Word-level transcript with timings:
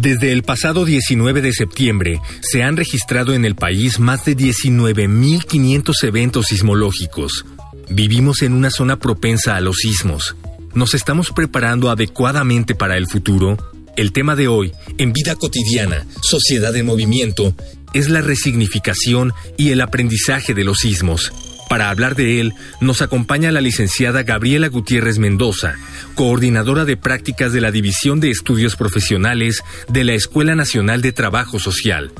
Desde 0.00 0.32
el 0.32 0.44
pasado 0.44 0.86
19 0.86 1.42
de 1.42 1.52
septiembre 1.52 2.22
se 2.40 2.62
han 2.62 2.78
registrado 2.78 3.34
en 3.34 3.44
el 3.44 3.54
país 3.54 4.00
más 4.00 4.24
de 4.24 4.34
19.500 4.34 5.92
eventos 6.04 6.46
sismológicos. 6.46 7.44
Vivimos 7.90 8.40
en 8.40 8.54
una 8.54 8.70
zona 8.70 8.98
propensa 8.98 9.56
a 9.56 9.60
los 9.60 9.76
sismos. 9.76 10.36
¿Nos 10.72 10.94
estamos 10.94 11.32
preparando 11.32 11.90
adecuadamente 11.90 12.74
para 12.74 12.96
el 12.96 13.08
futuro? 13.08 13.58
El 13.94 14.12
tema 14.12 14.36
de 14.36 14.48
hoy, 14.48 14.72
en 14.96 15.12
Vida 15.12 15.36
Cotidiana, 15.36 16.06
Sociedad 16.22 16.74
en 16.76 16.86
Movimiento, 16.86 17.54
es 17.92 18.08
la 18.08 18.22
resignificación 18.22 19.34
y 19.58 19.68
el 19.68 19.82
aprendizaje 19.82 20.54
de 20.54 20.64
los 20.64 20.78
sismos. 20.78 21.30
Para 21.70 21.90
hablar 21.90 22.16
de 22.16 22.40
él, 22.40 22.54
nos 22.80 23.00
acompaña 23.00 23.52
la 23.52 23.60
licenciada 23.60 24.24
Gabriela 24.24 24.66
Gutiérrez 24.66 25.20
Mendoza, 25.20 25.76
coordinadora 26.16 26.84
de 26.84 26.96
prácticas 26.96 27.52
de 27.52 27.60
la 27.60 27.70
División 27.70 28.18
de 28.18 28.28
Estudios 28.28 28.74
Profesionales 28.74 29.62
de 29.86 30.02
la 30.02 30.14
Escuela 30.14 30.56
Nacional 30.56 31.00
de 31.00 31.12
Trabajo 31.12 31.60
Social. 31.60 32.10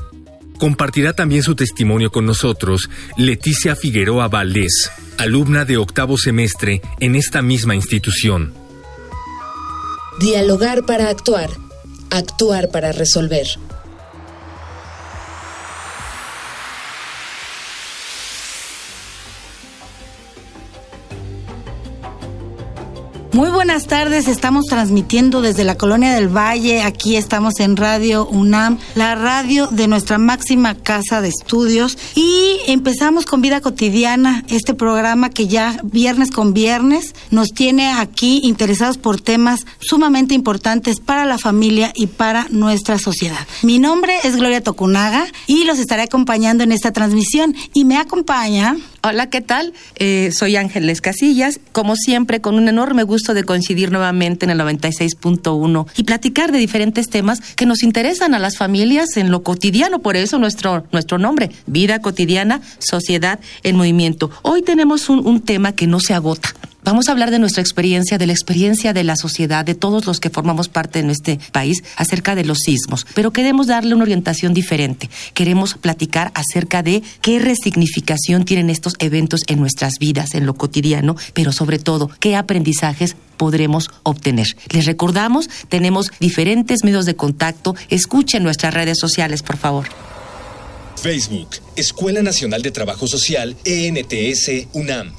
Compartirá 0.57 1.11
también 1.11 1.43
su 1.43 1.55
testimonio 1.55 2.13
con 2.13 2.25
nosotros 2.25 2.89
Leticia 3.17 3.75
Figueroa 3.75 4.29
Valdés, 4.29 4.89
alumna 5.17 5.65
de 5.65 5.75
octavo 5.75 6.17
semestre 6.17 6.81
en 7.01 7.15
esta 7.15 7.41
misma 7.41 7.75
institución. 7.75 8.53
Dialogar 10.21 10.85
para 10.85 11.09
actuar, 11.09 11.49
actuar 12.09 12.69
para 12.69 12.93
resolver. 12.93 13.47
Muy 23.41 23.49
buenas 23.49 23.87
tardes, 23.87 24.27
estamos 24.27 24.67
transmitiendo 24.67 25.41
desde 25.41 25.63
la 25.63 25.73
Colonia 25.73 26.13
del 26.13 26.27
Valle, 26.27 26.83
aquí 26.83 27.15
estamos 27.15 27.59
en 27.59 27.75
Radio 27.75 28.27
UNAM, 28.27 28.77
la 28.93 29.15
radio 29.15 29.65
de 29.65 29.87
nuestra 29.87 30.19
máxima 30.19 30.75
casa 30.75 31.21
de 31.21 31.29
estudios. 31.29 31.97
Y 32.13 32.59
empezamos 32.67 33.25
con 33.25 33.41
Vida 33.41 33.59
Cotidiana, 33.59 34.45
este 34.47 34.75
programa 34.75 35.31
que 35.31 35.47
ya 35.47 35.79
viernes 35.81 36.29
con 36.29 36.53
viernes 36.53 37.15
nos 37.31 37.51
tiene 37.51 37.91
aquí 37.91 38.41
interesados 38.43 38.99
por 38.99 39.19
temas 39.19 39.65
sumamente 39.79 40.35
importantes 40.35 40.99
para 40.99 41.25
la 41.25 41.39
familia 41.39 41.91
y 41.95 42.05
para 42.05 42.45
nuestra 42.51 42.99
sociedad. 42.99 43.47
Mi 43.63 43.79
nombre 43.79 44.13
es 44.23 44.35
Gloria 44.35 44.61
Tocunaga 44.61 45.25
y 45.47 45.63
los 45.63 45.79
estaré 45.79 46.03
acompañando 46.03 46.63
en 46.63 46.73
esta 46.73 46.93
transmisión. 46.93 47.55
Y 47.73 47.85
me 47.85 47.97
acompaña... 47.97 48.77
Hola, 49.03 49.31
¿qué 49.31 49.41
tal? 49.41 49.73
Eh, 49.95 50.29
soy 50.31 50.57
Ángeles 50.57 51.01
Casillas, 51.01 51.59
como 51.71 51.95
siempre 51.95 52.39
con 52.39 52.53
un 52.53 52.67
enorme 52.67 53.01
gusto 53.01 53.33
de 53.33 53.43
coincidir 53.43 53.91
nuevamente 53.91 54.45
en 54.45 54.51
el 54.51 54.59
96.1 54.59 55.87
y 55.97 56.03
platicar 56.03 56.51
de 56.51 56.59
diferentes 56.59 57.09
temas 57.09 57.41
que 57.55 57.65
nos 57.65 57.81
interesan 57.81 58.35
a 58.35 58.39
las 58.39 58.57
familias 58.57 59.17
en 59.17 59.31
lo 59.31 59.41
cotidiano, 59.41 60.03
por 60.03 60.17
eso 60.17 60.37
nuestro, 60.37 60.85
nuestro 60.91 61.17
nombre, 61.17 61.49
vida 61.65 61.99
cotidiana, 61.99 62.61
sociedad 62.77 63.39
en 63.63 63.75
movimiento. 63.75 64.29
Hoy 64.43 64.61
tenemos 64.61 65.09
un, 65.09 65.25
un 65.25 65.41
tema 65.41 65.71
que 65.71 65.87
no 65.87 65.99
se 65.99 66.13
agota. 66.13 66.53
Vamos 66.83 67.07
a 67.07 67.11
hablar 67.11 67.29
de 67.29 67.37
nuestra 67.37 67.61
experiencia, 67.61 68.17
de 68.17 68.25
la 68.25 68.33
experiencia 68.33 68.91
de 68.91 69.03
la 69.03 69.15
sociedad, 69.15 69.63
de 69.63 69.75
todos 69.75 70.07
los 70.07 70.19
que 70.19 70.31
formamos 70.31 70.67
parte 70.67 70.99
de 70.99 71.05
nuestro 71.05 71.37
país 71.51 71.83
acerca 71.95 72.33
de 72.33 72.43
los 72.43 72.57
sismos, 72.59 73.05
pero 73.13 73.31
queremos 73.31 73.67
darle 73.67 73.93
una 73.93 74.03
orientación 74.03 74.55
diferente. 74.55 75.07
Queremos 75.35 75.75
platicar 75.75 76.31
acerca 76.33 76.81
de 76.81 77.03
qué 77.21 77.37
resignificación 77.37 78.45
tienen 78.45 78.71
estos 78.71 78.95
eventos 78.97 79.41
en 79.45 79.59
nuestras 79.59 79.99
vidas, 79.99 80.33
en 80.33 80.47
lo 80.47 80.55
cotidiano, 80.55 81.15
pero 81.35 81.51
sobre 81.51 81.77
todo, 81.77 82.09
qué 82.19 82.35
aprendizajes 82.35 83.15
podremos 83.37 83.91
obtener. 84.01 84.47
Les 84.69 84.85
recordamos, 84.85 85.49
tenemos 85.69 86.11
diferentes 86.19 86.83
medios 86.83 87.05
de 87.05 87.15
contacto. 87.15 87.75
Escuchen 87.89 88.43
nuestras 88.43 88.73
redes 88.73 88.97
sociales, 88.99 89.43
por 89.43 89.57
favor. 89.57 89.87
Facebook, 90.95 91.49
Escuela 91.75 92.23
Nacional 92.23 92.63
de 92.63 92.71
Trabajo 92.71 93.07
Social, 93.07 93.55
ENTS, 93.65 94.67
UNAM. 94.73 95.13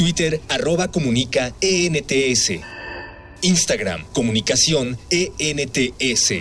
Twitter, 0.00 0.40
arroba 0.48 0.88
comunica 0.88 1.52
ENTS. 1.60 2.52
Instagram, 3.42 4.02
comunicación 4.14 4.96
ENTS. 5.10 6.32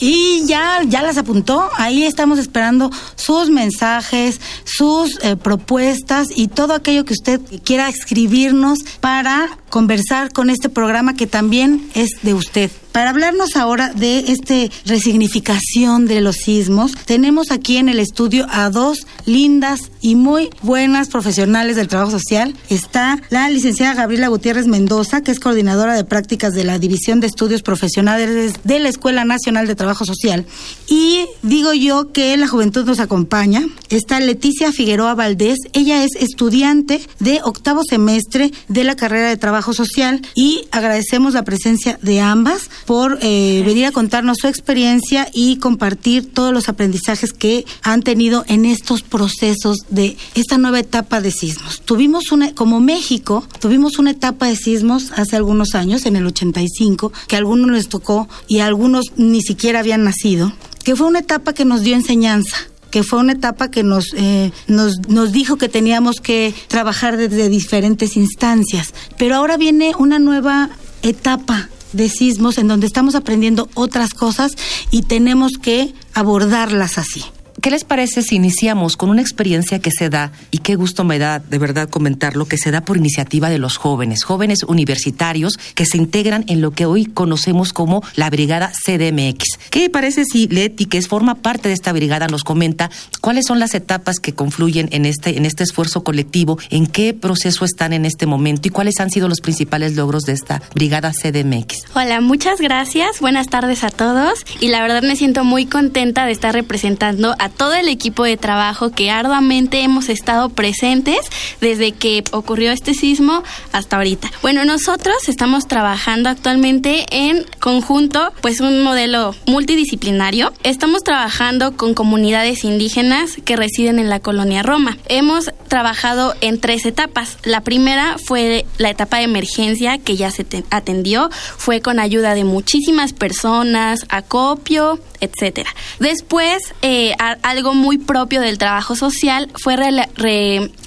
Y 0.00 0.44
ya, 0.46 0.80
ya 0.88 1.00
las 1.00 1.16
apuntó, 1.16 1.70
ahí 1.76 2.02
estamos 2.02 2.40
esperando 2.40 2.90
sus 3.14 3.50
mensajes, 3.50 4.40
sus 4.64 5.16
eh, 5.22 5.36
propuestas 5.36 6.30
y 6.34 6.48
todo 6.48 6.74
aquello 6.74 7.04
que 7.04 7.12
usted 7.12 7.40
quiera 7.62 7.88
escribirnos 7.88 8.80
para 9.00 9.58
conversar 9.70 10.32
con 10.32 10.50
este 10.50 10.68
programa 10.68 11.14
que 11.14 11.28
también 11.28 11.88
es 11.94 12.10
de 12.22 12.34
usted. 12.34 12.68
Para 12.92 13.08
hablarnos 13.08 13.56
ahora 13.56 13.90
de 13.94 14.18
esta 14.18 14.54
resignificación 14.84 16.04
de 16.04 16.20
los 16.20 16.36
sismos, 16.36 16.92
tenemos 17.06 17.50
aquí 17.50 17.78
en 17.78 17.88
el 17.88 17.98
estudio 17.98 18.46
a 18.50 18.68
dos 18.68 19.06
lindas 19.24 19.90
y 20.02 20.14
muy 20.14 20.50
buenas 20.60 21.08
profesionales 21.08 21.76
del 21.76 21.88
trabajo 21.88 22.10
social. 22.10 22.54
Está 22.68 23.18
la 23.30 23.48
licenciada 23.48 23.94
Gabriela 23.94 24.28
Gutiérrez 24.28 24.66
Mendoza, 24.66 25.22
que 25.22 25.30
es 25.30 25.40
coordinadora 25.40 25.94
de 25.94 26.04
prácticas 26.04 26.52
de 26.52 26.64
la 26.64 26.78
División 26.78 27.20
de 27.20 27.28
Estudios 27.28 27.62
Profesionales 27.62 28.52
de 28.62 28.78
la 28.78 28.90
Escuela 28.90 29.24
Nacional 29.24 29.66
de 29.66 29.74
Trabajo 29.74 30.04
Social. 30.04 30.44
Y 30.86 31.24
digo 31.42 31.72
yo 31.72 32.12
que 32.12 32.36
la 32.36 32.46
juventud 32.46 32.84
nos 32.84 33.00
acompaña. 33.00 33.62
Está 33.88 34.20
Leticia 34.20 34.70
Figueroa 34.70 35.14
Valdés, 35.14 35.56
ella 35.72 36.04
es 36.04 36.14
estudiante 36.16 37.00
de 37.20 37.40
octavo 37.42 37.84
semestre 37.88 38.52
de 38.68 38.84
la 38.84 38.96
carrera 38.96 39.30
de 39.30 39.38
Trabajo 39.38 39.72
Social 39.72 40.20
y 40.34 40.66
agradecemos 40.72 41.32
la 41.32 41.44
presencia 41.44 41.98
de 42.02 42.20
ambas 42.20 42.68
por 42.86 43.18
eh, 43.22 43.62
venir 43.64 43.86
a 43.86 43.92
contarnos 43.92 44.38
su 44.40 44.48
experiencia 44.48 45.28
y 45.32 45.56
compartir 45.56 46.32
todos 46.32 46.52
los 46.52 46.68
aprendizajes 46.68 47.32
que 47.32 47.64
han 47.82 48.02
tenido 48.02 48.44
en 48.48 48.64
estos 48.64 49.02
procesos 49.02 49.78
de 49.88 50.16
esta 50.34 50.58
nueva 50.58 50.80
etapa 50.80 51.20
de 51.20 51.30
sismos. 51.30 51.80
Tuvimos 51.82 52.32
una, 52.32 52.54
como 52.54 52.80
México, 52.80 53.46
tuvimos 53.60 53.98
una 53.98 54.10
etapa 54.10 54.46
de 54.46 54.56
sismos 54.56 55.12
hace 55.12 55.36
algunos 55.36 55.74
años, 55.74 56.06
en 56.06 56.16
el 56.16 56.26
85, 56.26 57.12
que 57.28 57.36
a 57.36 57.38
algunos 57.38 57.70
les 57.70 57.88
tocó 57.88 58.28
y 58.48 58.60
a 58.60 58.66
algunos 58.66 59.12
ni 59.16 59.42
siquiera 59.42 59.80
habían 59.80 60.04
nacido, 60.04 60.52
que 60.84 60.96
fue 60.96 61.06
una 61.06 61.20
etapa 61.20 61.52
que 61.52 61.64
nos 61.64 61.82
dio 61.82 61.94
enseñanza 61.94 62.56
que 62.90 63.02
fue 63.02 63.20
una 63.20 63.32
etapa 63.32 63.70
que 63.70 63.82
nos, 63.82 64.12
eh, 64.14 64.52
nos, 64.66 65.08
nos 65.08 65.32
dijo 65.32 65.56
que 65.56 65.70
teníamos 65.70 66.20
que 66.20 66.54
trabajar 66.68 67.16
desde 67.16 67.48
diferentes 67.48 68.18
instancias. 68.18 68.92
Pero 69.16 69.36
ahora 69.36 69.56
viene 69.56 69.94
una 69.98 70.18
nueva 70.18 70.68
etapa 71.02 71.70
de 71.92 72.08
sismos 72.08 72.58
en 72.58 72.68
donde 72.68 72.86
estamos 72.86 73.14
aprendiendo 73.14 73.68
otras 73.74 74.14
cosas 74.14 74.52
y 74.90 75.02
tenemos 75.02 75.52
que 75.60 75.94
abordarlas 76.14 76.98
así. 76.98 77.24
¿Qué 77.62 77.70
les 77.70 77.84
parece 77.84 78.22
si 78.22 78.34
iniciamos 78.34 78.96
con 78.96 79.08
una 79.08 79.22
experiencia 79.22 79.78
que 79.78 79.92
se 79.92 80.10
da, 80.10 80.32
y 80.50 80.58
qué 80.58 80.74
gusto 80.74 81.04
me 81.04 81.20
da 81.20 81.38
de 81.38 81.58
verdad 81.58 81.88
comentarlo, 81.88 82.46
que 82.46 82.58
se 82.58 82.72
da 82.72 82.80
por 82.80 82.96
iniciativa 82.96 83.50
de 83.50 83.58
los 83.60 83.76
jóvenes, 83.76 84.24
jóvenes 84.24 84.64
universitarios 84.64 85.56
que 85.76 85.86
se 85.86 85.96
integran 85.96 86.44
en 86.48 86.60
lo 86.60 86.72
que 86.72 86.86
hoy 86.86 87.04
conocemos 87.06 87.72
como 87.72 88.02
la 88.16 88.30
Brigada 88.30 88.72
CDMX? 88.84 89.44
¿Qué 89.70 89.88
parece 89.90 90.24
si 90.24 90.48
Leti, 90.48 90.86
que 90.86 91.00
forma 91.02 91.36
parte 91.36 91.68
de 91.68 91.74
esta 91.74 91.92
brigada, 91.92 92.26
nos 92.26 92.42
comenta 92.42 92.90
cuáles 93.20 93.44
son 93.46 93.60
las 93.60 93.74
etapas 93.74 94.18
que 94.18 94.32
confluyen 94.32 94.88
en 94.90 95.06
este, 95.06 95.38
en 95.38 95.46
este 95.46 95.62
esfuerzo 95.62 96.02
colectivo, 96.02 96.58
en 96.70 96.88
qué 96.88 97.14
proceso 97.14 97.64
están 97.64 97.92
en 97.92 98.06
este 98.06 98.26
momento 98.26 98.66
y 98.66 98.72
cuáles 98.72 98.98
han 98.98 99.12
sido 99.12 99.28
los 99.28 99.40
principales 99.40 99.94
logros 99.94 100.24
de 100.24 100.32
esta 100.32 100.62
Brigada 100.74 101.12
CDMX? 101.12 101.84
Hola, 101.94 102.20
muchas 102.20 102.60
gracias. 102.60 103.20
Buenas 103.20 103.46
tardes 103.46 103.84
a 103.84 103.90
todos. 103.90 104.44
Y 104.58 104.66
la 104.66 104.82
verdad 104.82 105.02
me 105.02 105.14
siento 105.14 105.44
muy 105.44 105.66
contenta 105.66 106.26
de 106.26 106.32
estar 106.32 106.54
representando 106.54 107.36
a 107.38 107.51
todo 107.52 107.74
el 107.74 107.88
equipo 107.88 108.24
de 108.24 108.36
trabajo 108.36 108.90
que 108.90 109.10
arduamente 109.10 109.82
hemos 109.82 110.08
estado 110.08 110.48
presentes 110.48 111.20
desde 111.60 111.92
que 111.92 112.24
ocurrió 112.32 112.72
este 112.72 112.94
sismo 112.94 113.42
hasta 113.72 113.96
ahorita. 113.96 114.30
Bueno, 114.42 114.64
nosotros 114.64 115.28
estamos 115.28 115.66
trabajando 115.66 116.28
actualmente 116.28 117.06
en 117.10 117.44
conjunto, 117.60 118.32
pues 118.40 118.60
un 118.60 118.82
modelo 118.82 119.34
multidisciplinario. 119.46 120.52
Estamos 120.62 121.02
trabajando 121.04 121.76
con 121.76 121.94
comunidades 121.94 122.64
indígenas 122.64 123.36
que 123.44 123.56
residen 123.56 123.98
en 123.98 124.10
la 124.10 124.20
colonia 124.20 124.62
Roma. 124.62 124.98
Hemos 125.08 125.50
trabajado 125.68 126.34
en 126.40 126.60
tres 126.60 126.86
etapas. 126.86 127.38
La 127.44 127.62
primera 127.62 128.16
fue 128.26 128.66
la 128.78 128.90
etapa 128.90 129.18
de 129.18 129.24
emergencia 129.24 129.98
que 129.98 130.16
ya 130.16 130.30
se 130.30 130.46
atendió, 130.70 131.30
fue 131.56 131.80
con 131.80 131.98
ayuda 131.98 132.34
de 132.34 132.44
muchísimas 132.44 133.12
personas, 133.12 134.06
acopio, 134.08 134.98
etcétera. 135.22 135.70
Después, 136.00 136.74
eh, 136.82 137.14
algo 137.42 137.74
muy 137.74 137.96
propio 137.96 138.40
del 138.40 138.58
trabajo 138.58 138.96
social 138.96 139.48
fue 139.62 139.76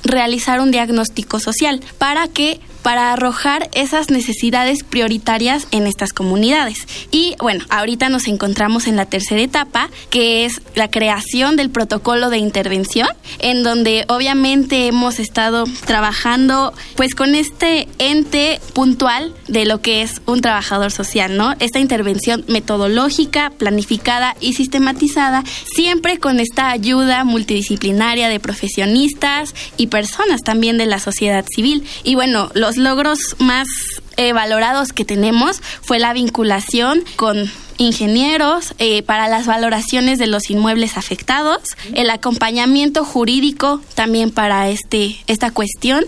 realizar 0.04 0.60
un 0.60 0.72
diagnóstico 0.72 1.40
social 1.40 1.82
para 1.98 2.28
que 2.28 2.60
para 2.86 3.14
arrojar 3.14 3.68
esas 3.74 4.12
necesidades 4.12 4.84
prioritarias 4.84 5.66
en 5.72 5.88
estas 5.88 6.14
comunidades. 6.14 6.88
Y 7.10 7.36
bueno, 7.40 7.66
ahorita 7.72 8.10
nos 8.10 8.28
encontramos 8.28 8.86
en 8.86 8.96
la 8.96 9.08
tercera 9.08 9.42
etapa, 9.42 9.90
que 10.12 10.46
es 10.46 10.62
la 10.76 10.92
creación 10.92 11.56
del 11.56 11.72
protocolo 11.72 12.30
de 12.30 12.38
intervención, 12.38 13.08
en 13.40 13.64
donde 13.64 14.06
obviamente 14.08 14.86
hemos 14.86 15.18
estado 15.18 15.64
trabajando 15.88 16.74
pues 16.96 17.16
con 17.16 17.34
este 17.34 17.88
ente 17.98 18.62
puntual 18.74 19.34
de 19.48 19.66
lo 19.66 19.82
que 19.82 20.04
es 20.04 20.22
un 20.28 20.42
trabajador 20.42 20.92
social, 20.92 21.36
¿no? 21.36 21.56
Esta 21.60 21.80
intervención 21.80 22.46
metodológica, 22.48 23.50
planificada 23.58 24.36
y 24.40 24.54
sistematizada, 24.54 25.44
siempre 25.74 26.20
con 26.20 26.40
esta 26.40 26.70
ayuda 26.70 27.24
multidisciplinaria 27.24 28.30
de 28.30 28.40
profesionistas 28.40 29.56
y 29.76 29.88
personas 29.88 30.42
también 30.42 30.78
de 30.78 30.86
la 30.86 31.00
sociedad 31.00 31.46
civil. 31.50 31.84
Y 32.04 32.14
bueno, 32.14 32.52
los 32.54 32.75
logros 32.78 33.36
más 33.40 33.68
eh, 34.18 34.34
valorados 34.34 34.94
que 34.94 35.06
tenemos 35.06 35.62
fue 35.82 36.00
la 36.00 36.14
vinculación 36.14 37.04
con 37.16 37.50
ingenieros 37.78 38.74
eh, 38.80 39.04
para 39.04 39.28
las 39.28 39.46
valoraciones 39.46 40.20
de 40.20 40.28
los 40.28 40.50
inmuebles 40.50 40.98
afectados, 40.98 41.62
el 41.94 42.10
acompañamiento 42.10 43.04
jurídico 43.04 43.82
también 43.96 44.32
para 44.32 44.70
este 44.70 45.18
esta 45.28 45.52
cuestión 45.52 46.06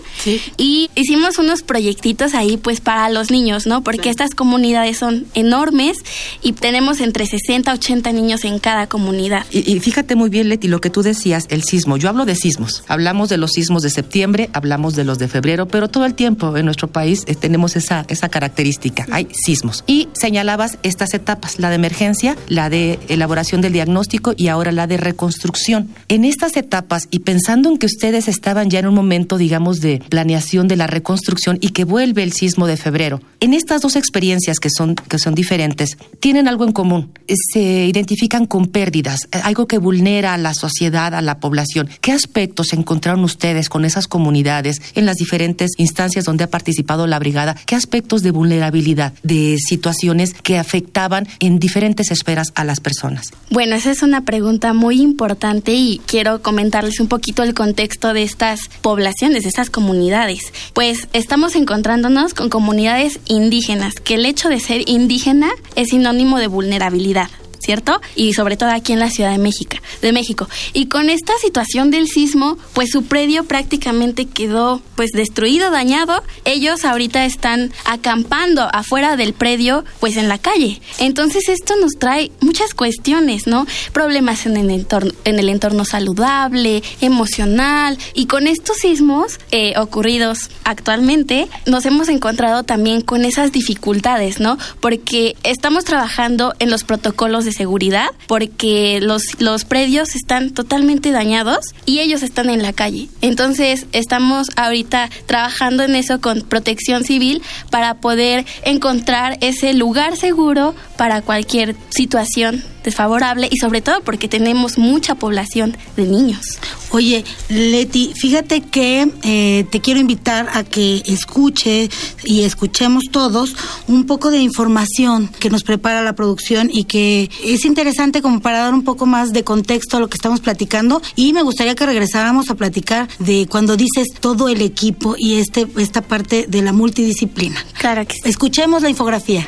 y 0.56 0.90
hicimos 0.94 1.38
unos 1.38 1.62
proyectitos 1.62 2.34
ahí 2.34 2.56
pues 2.56 2.80
para 2.80 3.08
los 3.10 3.30
niños, 3.30 3.66
¿no? 3.66 3.82
Porque 3.82 4.10
estas 4.10 4.34
comunidades 4.34 4.98
son 4.98 5.26
enormes 5.34 5.98
y 6.42 6.52
tenemos 6.52 7.00
entre 7.00 7.26
60 7.26 7.70
a 7.70 7.74
80 7.74 8.12
niños 8.12 8.44
en 8.44 8.58
cada 8.58 8.86
comunidad. 8.86 9.44
Y, 9.50 9.78
fíjate 9.80 10.14
muy 10.14 10.30
bien 10.30 10.48
Leti 10.48 10.68
lo 10.68 10.80
que 10.80 10.90
tú 10.90 11.02
decías, 11.02 11.46
el 11.50 11.62
sismo. 11.62 11.96
Yo 11.96 12.08
hablo 12.08 12.24
de 12.24 12.34
sismos. 12.34 12.84
Hablamos 12.88 13.28
de 13.28 13.36
los 13.36 13.52
sismos 13.52 13.82
de 13.82 13.90
septiembre, 13.90 14.50
hablamos 14.52 14.94
de 14.94 15.04
los 15.04 15.18
de 15.18 15.28
febrero, 15.28 15.68
pero 15.68 15.88
todo 15.88 16.04
el 16.04 16.14
tiempo 16.14 16.56
en 16.56 16.64
nuestro 16.64 16.88
país 16.88 17.24
eh, 17.26 17.34
tenemos 17.34 17.76
esa 17.76 17.97
esa 18.08 18.28
característica. 18.28 19.06
Hay 19.10 19.28
sismos. 19.32 19.84
Y 19.86 20.08
señalabas 20.12 20.78
estas 20.82 21.14
etapas 21.14 21.58
la 21.58 21.68
de 21.70 21.76
emergencia, 21.76 22.36
la 22.48 22.70
de 22.70 22.98
elaboración 23.08 23.60
del 23.60 23.72
diagnóstico 23.72 24.34
y 24.36 24.48
ahora 24.48 24.72
la 24.72 24.86
de 24.86 24.96
reconstrucción. 24.96 25.88
En 26.08 26.24
estas 26.24 26.56
etapas 26.56 27.08
y 27.10 27.20
pensando 27.20 27.70
en 27.70 27.78
que 27.78 27.86
ustedes 27.86 28.28
estaban 28.28 28.70
ya 28.70 28.80
en 28.80 28.86
un 28.86 28.94
momento, 28.94 29.38
digamos, 29.38 29.80
de 29.80 30.02
planeación 30.08 30.68
de 30.68 30.76
la 30.76 30.86
reconstrucción 30.86 31.58
y 31.60 31.70
que 31.70 31.84
vuelve 31.84 32.22
el 32.22 32.32
sismo 32.32 32.66
de 32.66 32.76
febrero, 32.76 33.20
en 33.40 33.54
estas 33.54 33.82
dos 33.82 33.96
experiencias 33.96 34.58
que 34.58 34.68
son, 34.70 34.94
que 34.94 35.18
son 35.18 35.34
diferentes, 35.34 35.96
tienen 36.20 36.48
algo 36.48 36.64
en 36.64 36.72
común. 36.72 37.12
Se 37.52 37.86
identifican 37.86 38.46
con 38.46 38.66
pérdidas, 38.66 39.20
algo 39.44 39.66
que 39.66 39.78
vulnera 39.78 40.34
a 40.34 40.38
la 40.38 40.54
sociedad, 40.54 41.14
a 41.14 41.22
la 41.22 41.38
población. 41.38 41.88
¿Qué 42.00 42.12
aspectos 42.12 42.72
encontraron 42.72 43.24
ustedes 43.24 43.68
con 43.68 43.84
esas 43.84 44.08
comunidades 44.08 44.80
en 44.94 45.06
las 45.06 45.16
diferentes 45.16 45.72
instancias 45.78 46.24
donde 46.24 46.44
ha 46.44 46.50
participado 46.50 47.06
la 47.06 47.18
brigada? 47.18 47.56
¿Qué 47.66 47.74
aspectos 47.74 47.87
de 47.88 48.30
vulnerabilidad, 48.30 49.12
de 49.22 49.56
situaciones 49.58 50.34
que 50.34 50.58
afectaban 50.58 51.26
en 51.40 51.58
diferentes 51.58 52.10
esferas 52.10 52.52
a 52.54 52.64
las 52.64 52.80
personas? 52.80 53.30
Bueno, 53.50 53.76
esa 53.76 53.90
es 53.90 54.02
una 54.02 54.24
pregunta 54.24 54.72
muy 54.72 55.00
importante 55.00 55.72
y 55.74 56.00
quiero 56.06 56.42
comentarles 56.42 57.00
un 57.00 57.08
poquito 57.08 57.42
el 57.42 57.54
contexto 57.54 58.12
de 58.12 58.22
estas 58.22 58.60
poblaciones, 58.82 59.42
de 59.42 59.48
estas 59.48 59.70
comunidades. 59.70 60.52
Pues 60.74 61.08
estamos 61.12 61.56
encontrándonos 61.56 62.34
con 62.34 62.48
comunidades 62.48 63.20
indígenas, 63.26 63.94
que 63.94 64.14
el 64.14 64.26
hecho 64.26 64.48
de 64.48 64.60
ser 64.60 64.88
indígena 64.88 65.48
es 65.74 65.88
sinónimo 65.88 66.38
de 66.38 66.46
vulnerabilidad. 66.46 67.28
¿Cierto? 67.68 68.00
Y 68.16 68.32
sobre 68.32 68.56
todo 68.56 68.70
aquí 68.70 68.94
en 68.94 68.98
la 68.98 69.10
Ciudad 69.10 69.30
de 69.30 69.36
México, 69.36 69.76
de 70.00 70.10
México. 70.14 70.48
Y 70.72 70.86
con 70.86 71.10
esta 71.10 71.34
situación 71.36 71.90
del 71.90 72.08
sismo, 72.08 72.56
pues 72.72 72.88
su 72.90 73.02
predio 73.02 73.44
prácticamente 73.44 74.24
quedó 74.24 74.80
pues 74.96 75.10
destruido, 75.12 75.70
dañado. 75.70 76.22
Ellos 76.46 76.86
ahorita 76.86 77.26
están 77.26 77.70
acampando 77.84 78.62
afuera 78.72 79.18
del 79.18 79.34
predio, 79.34 79.84
pues 80.00 80.16
en 80.16 80.28
la 80.28 80.38
calle. 80.38 80.80
Entonces 80.98 81.50
esto 81.50 81.74
nos 81.76 81.92
trae 81.98 82.32
muchas 82.40 82.72
cuestiones, 82.72 83.46
¿no? 83.46 83.66
Problemas 83.92 84.46
en 84.46 84.56
el 84.56 84.70
entorno, 84.70 85.12
en 85.26 85.38
el 85.38 85.50
entorno 85.50 85.84
saludable, 85.84 86.82
emocional. 87.02 87.98
Y 88.14 88.28
con 88.28 88.46
estos 88.46 88.78
sismos 88.78 89.40
eh, 89.50 89.74
ocurridos 89.76 90.48
actualmente, 90.64 91.48
nos 91.66 91.84
hemos 91.84 92.08
encontrado 92.08 92.62
también 92.62 93.02
con 93.02 93.26
esas 93.26 93.52
dificultades, 93.52 94.40
¿no? 94.40 94.56
Porque 94.80 95.36
estamos 95.42 95.84
trabajando 95.84 96.54
en 96.60 96.70
los 96.70 96.84
protocolos 96.84 97.44
de 97.44 97.57
seguridad 97.58 98.08
porque 98.26 99.00
los, 99.02 99.22
los 99.38 99.66
predios 99.66 100.14
están 100.14 100.50
totalmente 100.50 101.10
dañados 101.10 101.74
y 101.84 101.98
ellos 101.98 102.22
están 102.22 102.48
en 102.48 102.62
la 102.62 102.72
calle. 102.72 103.08
Entonces 103.20 103.86
estamos 103.92 104.48
ahorita 104.56 105.10
trabajando 105.26 105.82
en 105.82 105.94
eso 105.94 106.20
con 106.20 106.40
protección 106.40 107.04
civil 107.04 107.42
para 107.70 107.94
poder 107.94 108.46
encontrar 108.64 109.36
ese 109.42 109.74
lugar 109.74 110.16
seguro 110.16 110.74
para 110.96 111.20
cualquier 111.20 111.76
situación 111.90 112.62
desfavorable 112.88 113.48
y 113.50 113.58
sobre 113.58 113.80
todo 113.80 114.00
porque 114.02 114.28
tenemos 114.28 114.78
mucha 114.78 115.14
población 115.14 115.76
de 115.96 116.04
niños. 116.04 116.58
Oye, 116.90 117.24
Leti, 117.48 118.12
fíjate 118.16 118.62
que 118.62 119.10
eh, 119.22 119.66
te 119.70 119.80
quiero 119.80 120.00
invitar 120.00 120.48
a 120.54 120.64
que 120.64 121.02
escuche 121.04 121.90
y 122.24 122.42
escuchemos 122.42 123.04
todos 123.10 123.54
un 123.88 124.06
poco 124.06 124.30
de 124.30 124.38
información 124.38 125.28
que 125.38 125.50
nos 125.50 125.64
prepara 125.64 126.02
la 126.02 126.14
producción 126.14 126.70
y 126.72 126.84
que 126.84 127.30
es 127.44 127.64
interesante 127.66 128.22
como 128.22 128.40
para 128.40 128.60
dar 128.60 128.72
un 128.72 128.84
poco 128.84 129.04
más 129.04 129.32
de 129.32 129.44
contexto 129.44 129.98
a 129.98 130.00
lo 130.00 130.08
que 130.08 130.16
estamos 130.16 130.40
platicando 130.40 131.02
y 131.14 131.32
me 131.34 131.42
gustaría 131.42 131.74
que 131.74 131.84
regresáramos 131.84 132.48
a 132.50 132.54
platicar 132.54 133.08
de 133.18 133.46
cuando 133.50 133.76
dices 133.76 134.08
todo 134.18 134.48
el 134.48 134.62
equipo 134.62 135.14
y 135.18 135.34
este 135.34 135.66
esta 135.76 136.00
parte 136.00 136.46
de 136.48 136.62
la 136.62 136.72
multidisciplina. 136.72 137.62
Claro 137.78 138.06
que 138.06 138.14
sí. 138.14 138.20
Escuchemos 138.24 138.82
la 138.82 138.88
infografía. 138.88 139.46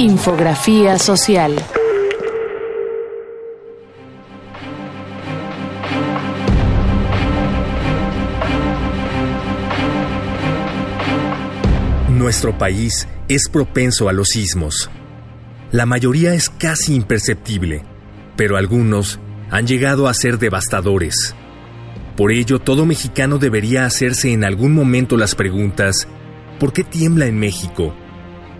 Infografía 0.00 0.98
social. 0.98 1.54
Nuestro 12.08 12.56
país 12.56 13.06
es 13.28 13.50
propenso 13.50 14.08
a 14.08 14.14
los 14.14 14.28
sismos. 14.28 14.90
La 15.70 15.84
mayoría 15.84 16.32
es 16.32 16.48
casi 16.48 16.94
imperceptible, 16.94 17.82
pero 18.36 18.56
algunos 18.56 19.20
han 19.50 19.66
llegado 19.66 20.08
a 20.08 20.14
ser 20.14 20.38
devastadores. 20.38 21.34
Por 22.16 22.32
ello, 22.32 22.58
todo 22.58 22.86
mexicano 22.86 23.36
debería 23.36 23.84
hacerse 23.84 24.32
en 24.32 24.44
algún 24.44 24.72
momento 24.72 25.18
las 25.18 25.34
preguntas, 25.34 26.08
¿por 26.58 26.72
qué 26.72 26.84
tiembla 26.84 27.26
en 27.26 27.38
México? 27.38 27.94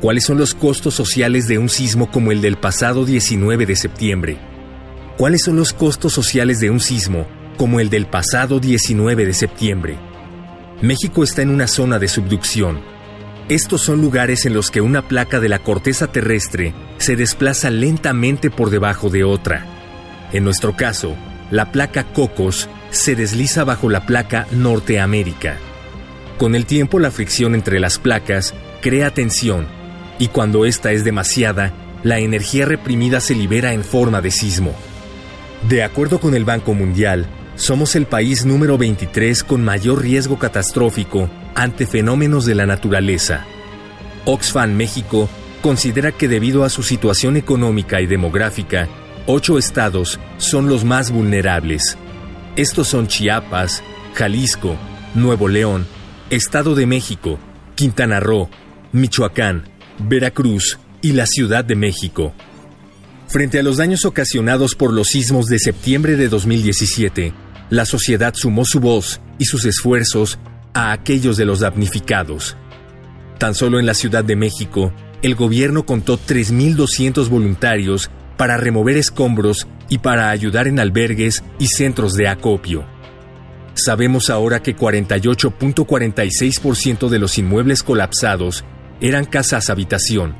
¿Cuáles 0.01 0.25
son 0.25 0.39
los 0.39 0.55
costos 0.55 0.95
sociales 0.95 1.47
de 1.47 1.59
un 1.59 1.69
sismo 1.69 2.11
como 2.11 2.33
el 2.33 2.41
del 2.41 2.57
pasado 2.57 3.05
19 3.05 3.67
de 3.67 3.77
septiembre? 3.77 4.39
¿Cuáles 5.19 5.43
son 5.43 5.57
los 5.57 5.75
costos 5.75 6.15
sociales 6.15 6.59
de 6.59 6.71
un 6.71 6.81
sismo 6.81 7.27
como 7.59 7.81
el 7.81 7.91
del 7.91 8.07
pasado 8.07 8.61
19 8.61 9.27
de 9.27 9.35
septiembre? 9.35 9.99
México 10.81 11.23
está 11.23 11.43
en 11.43 11.51
una 11.51 11.67
zona 11.67 11.99
de 11.99 12.09
subducción. 12.09 12.81
Estos 13.51 13.83
son 13.83 14.01
lugares 14.01 14.47
en 14.47 14.55
los 14.55 14.71
que 14.71 14.81
una 14.81 15.07
placa 15.07 15.39
de 15.39 15.51
la 15.51 15.59
corteza 15.59 16.07
terrestre 16.07 16.73
se 16.97 17.15
desplaza 17.15 17.69
lentamente 17.69 18.49
por 18.51 18.71
debajo 18.71 19.11
de 19.11 19.23
otra. 19.23 19.67
En 20.33 20.45
nuestro 20.45 20.75
caso, 20.75 21.15
la 21.51 21.73
placa 21.73 22.05
Cocos 22.05 22.71
se 22.91 23.17
desliza 23.17 23.65
bajo 23.65 23.91
la 23.91 24.07
placa 24.07 24.47
Norteamérica. 24.51 25.59
Con 26.39 26.55
el 26.55 26.65
tiempo 26.65 26.99
la 26.99 27.11
fricción 27.11 27.55
entre 27.55 27.81
las 27.81 27.99
placas 27.99 28.55
crea 28.81 29.11
tensión 29.11 29.79
y 30.21 30.29
cuando 30.29 30.67
esta 30.67 30.93
es 30.93 31.03
demasiada, 31.03 31.73
la 32.05 32.19
energía 32.19 32.67
reprimida 32.67 33.21
se 33.21 33.35
libera 33.35 33.73
en 33.73 33.83
forma 33.83 34.21
de 34.21 34.31
sismo. 34.31 34.75
De 35.69 35.83
acuerdo 35.83 36.21
con 36.21 36.35
el 36.35 36.45
Banco 36.45 36.75
Mundial, 36.75 37.27
somos 37.57 37.97
el 37.97 38.05
país 38.05 38.45
número 38.45 38.77
23 38.77 39.43
con 39.43 39.65
mayor 39.65 40.03
riesgo 40.03 40.39
catastrófico 40.39 41.31
ante 41.55 41.87
fenómenos 41.87 42.45
de 42.45 42.55
la 42.55 42.67
naturaleza. 42.67 43.47
Oxfam 44.27 44.75
México 44.75 45.29
considera 45.63 46.13
que 46.13 46.29
debido 46.29 46.65
a 46.65 46.69
su 46.69 46.83
situación 46.83 47.39
económica 47.39 48.03
y 48.03 48.07
demográfica, 48.07 48.89
ocho 49.27 49.57
estados 49.57 50.21
son 50.37 50.69
los 50.69 50.85
más 50.85 51.11
vulnerables. 51.11 51.97
Estos 52.57 52.89
son 52.89 53.07
Chiapas, 53.07 53.83
Jalisco, 54.15 54.77
Nuevo 55.15 55.49
León, 55.49 55.87
Estado 56.29 56.75
de 56.75 56.85
México, 56.85 57.39
Quintana 57.75 58.21
Roo, 58.21 58.51
Michoacán, 58.93 59.70
Veracruz 60.09 60.79
y 61.03 61.13
la 61.13 61.27
Ciudad 61.27 61.65
de 61.65 61.77
México. 61.77 62.33
Frente 63.29 63.59
a 63.59 63.63
los 63.63 63.77
daños 63.77 64.05
ocasionados 64.05 64.75
por 64.75 64.93
los 64.93 65.09
sismos 65.09 65.47
de 65.47 65.59
septiembre 65.59 66.17
de 66.17 66.29
2017, 66.29 67.33
la 67.71 67.85
sociedad 67.85 68.35
sumó 68.35 68.65
su 68.65 68.81
voz 68.81 69.21
y 69.39 69.45
sus 69.45 69.65
esfuerzos 69.65 70.39
a 70.75 70.93
aquellos 70.93 71.37
de 71.37 71.45
los 71.45 71.61
damnificados. 71.61 72.57
Tan 73.39 73.55
solo 73.55 73.79
en 73.79 73.87
la 73.87 73.95
Ciudad 73.95 74.25
de 74.25 74.37
México, 74.37 74.93
el 75.23 75.35
gobierno 75.35 75.87
contó 75.87 76.19
3.200 76.19 77.29
voluntarios 77.29 78.11
para 78.37 78.57
remover 78.57 78.97
escombros 78.97 79.69
y 79.89 79.99
para 79.99 80.31
ayudar 80.31 80.67
en 80.67 80.81
albergues 80.81 81.45
y 81.59 81.67
centros 81.67 82.15
de 82.15 82.27
acopio. 82.27 82.87
Sabemos 83.75 84.31
ahora 84.31 84.63
que 84.63 84.77
48.46% 84.77 87.09
de 87.09 87.19
los 87.19 87.37
inmuebles 87.39 87.83
colapsados 87.83 88.65
eran 89.01 89.25
casas 89.25 89.71
habitación. 89.71 90.35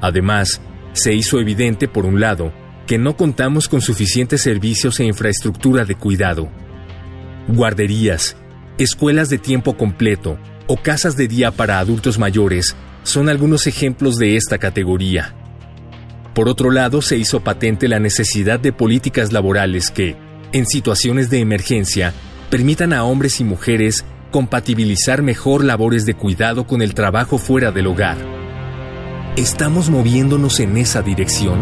Además, 0.00 0.60
se 0.92 1.14
hizo 1.14 1.40
evidente, 1.40 1.88
por 1.88 2.06
un 2.06 2.20
lado, 2.20 2.52
que 2.86 2.98
no 2.98 3.16
contamos 3.16 3.68
con 3.68 3.80
suficientes 3.80 4.42
servicios 4.42 5.00
e 5.00 5.04
infraestructura 5.04 5.84
de 5.84 5.94
cuidado. 5.94 6.48
Guarderías, 7.48 8.36
escuelas 8.78 9.28
de 9.28 9.38
tiempo 9.38 9.76
completo 9.76 10.38
o 10.66 10.76
casas 10.76 11.16
de 11.16 11.28
día 11.28 11.50
para 11.50 11.78
adultos 11.78 12.18
mayores 12.18 12.76
son 13.02 13.28
algunos 13.28 13.66
ejemplos 13.66 14.16
de 14.16 14.36
esta 14.36 14.58
categoría. 14.58 15.34
Por 16.34 16.48
otro 16.48 16.70
lado, 16.70 17.02
se 17.02 17.16
hizo 17.16 17.40
patente 17.40 17.88
la 17.88 17.98
necesidad 17.98 18.60
de 18.60 18.72
políticas 18.72 19.32
laborales 19.32 19.90
que, 19.90 20.16
en 20.52 20.66
situaciones 20.66 21.30
de 21.30 21.40
emergencia, 21.40 22.12
permitan 22.50 22.92
a 22.92 23.04
hombres 23.04 23.40
y 23.40 23.44
mujeres 23.44 24.04
compatibilizar 24.36 25.22
mejor 25.22 25.64
labores 25.64 26.04
de 26.04 26.12
cuidado 26.12 26.66
con 26.66 26.82
el 26.82 26.92
trabajo 26.92 27.38
fuera 27.38 27.72
del 27.72 27.86
hogar. 27.86 28.18
¿Estamos 29.34 29.88
moviéndonos 29.88 30.60
en 30.60 30.76
esa 30.76 31.00
dirección? 31.00 31.58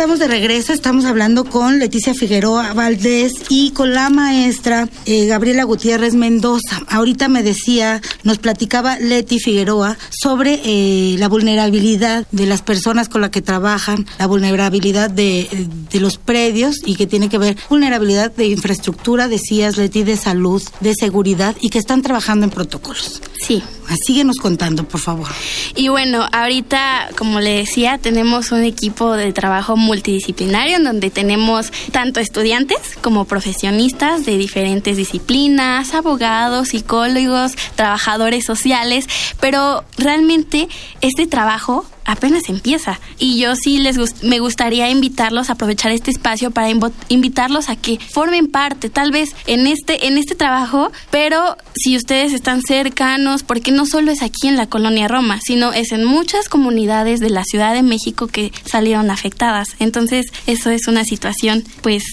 Estamos 0.00 0.18
de 0.18 0.28
regreso, 0.28 0.72
estamos 0.72 1.04
hablando 1.04 1.44
con 1.44 1.78
Leticia 1.78 2.14
Figueroa 2.14 2.72
Valdés 2.72 3.34
y 3.50 3.72
con 3.72 3.92
la 3.92 4.08
maestra 4.08 4.88
eh, 5.04 5.26
Gabriela 5.26 5.64
Gutiérrez 5.64 6.14
Mendoza. 6.14 6.80
Ahorita 6.88 7.28
me 7.28 7.42
decía, 7.42 8.00
nos 8.22 8.38
platicaba 8.38 8.98
Leti 8.98 9.38
Figueroa 9.38 9.98
sobre 10.08 10.58
eh, 10.64 11.16
la 11.18 11.28
vulnerabilidad 11.28 12.26
de 12.30 12.46
las 12.46 12.62
personas 12.62 13.10
con 13.10 13.20
las 13.20 13.28
que 13.28 13.42
trabajan, 13.42 14.06
la 14.18 14.26
vulnerabilidad 14.26 15.10
de, 15.10 15.68
los 15.92 16.16
predios 16.16 16.76
y 16.86 16.96
que 16.96 17.06
tiene 17.06 17.28
que 17.28 17.36
ver 17.36 17.58
vulnerabilidad 17.68 18.34
de 18.34 18.46
infraestructura, 18.46 19.28
decías 19.28 19.76
Leti, 19.76 20.02
de 20.02 20.16
salud, 20.16 20.62
de 20.80 20.94
seguridad 20.94 21.54
y 21.60 21.68
que 21.68 21.78
están 21.78 22.00
trabajando 22.00 22.46
en 22.46 22.50
protocolos. 22.50 23.20
Sí. 23.38 23.62
Síguenos 23.96 24.36
contando, 24.36 24.84
por 24.84 25.00
favor. 25.00 25.28
Y 25.74 25.88
bueno, 25.88 26.26
ahorita, 26.32 27.10
como 27.16 27.40
le 27.40 27.56
decía, 27.56 27.98
tenemos 27.98 28.52
un 28.52 28.62
equipo 28.62 29.12
de 29.12 29.32
trabajo 29.32 29.76
multidisciplinario 29.76 30.76
en 30.76 30.84
donde 30.84 31.10
tenemos 31.10 31.72
tanto 31.92 32.20
estudiantes 32.20 32.78
como 33.00 33.24
profesionistas 33.24 34.24
de 34.24 34.36
diferentes 34.38 34.96
disciplinas, 34.96 35.94
abogados, 35.94 36.68
psicólogos, 36.68 37.52
trabajadores 37.74 38.44
sociales, 38.44 39.06
pero 39.40 39.84
realmente 39.98 40.68
este 41.00 41.26
trabajo 41.26 41.84
apenas 42.04 42.48
empieza. 42.48 43.00
Y 43.18 43.38
yo 43.38 43.56
sí 43.56 43.78
les 43.78 43.96
me 44.22 44.40
gustaría 44.40 44.90
invitarlos 44.90 45.50
a 45.50 45.54
aprovechar 45.54 45.92
este 45.92 46.10
espacio 46.10 46.50
para 46.50 46.70
invitarlos 47.08 47.68
a 47.68 47.76
que 47.76 47.98
formen 47.98 48.48
parte, 48.48 48.88
tal 48.88 49.10
vez 49.12 49.34
en 49.46 49.66
este, 49.66 50.06
en 50.06 50.18
este 50.18 50.34
trabajo, 50.34 50.90
pero 51.10 51.56
si 51.74 51.96
ustedes 51.96 52.32
están 52.32 52.62
cercanos, 52.62 53.42
porque 53.42 53.72
no 53.72 53.86
solo 53.86 54.10
es 54.10 54.22
aquí 54.22 54.48
en 54.48 54.56
la 54.56 54.66
colonia 54.66 55.08
Roma, 55.08 55.40
sino 55.44 55.72
es 55.72 55.92
en 55.92 56.04
muchas 56.04 56.48
comunidades 56.48 57.20
de 57.20 57.30
la 57.30 57.44
Ciudad 57.44 57.74
de 57.74 57.82
México 57.82 58.26
que 58.26 58.52
salieron 58.64 59.10
afectadas. 59.10 59.68
Entonces, 59.78 60.26
eso 60.46 60.70
es 60.70 60.86
una 60.88 61.04
situación, 61.04 61.64
pues, 61.82 62.04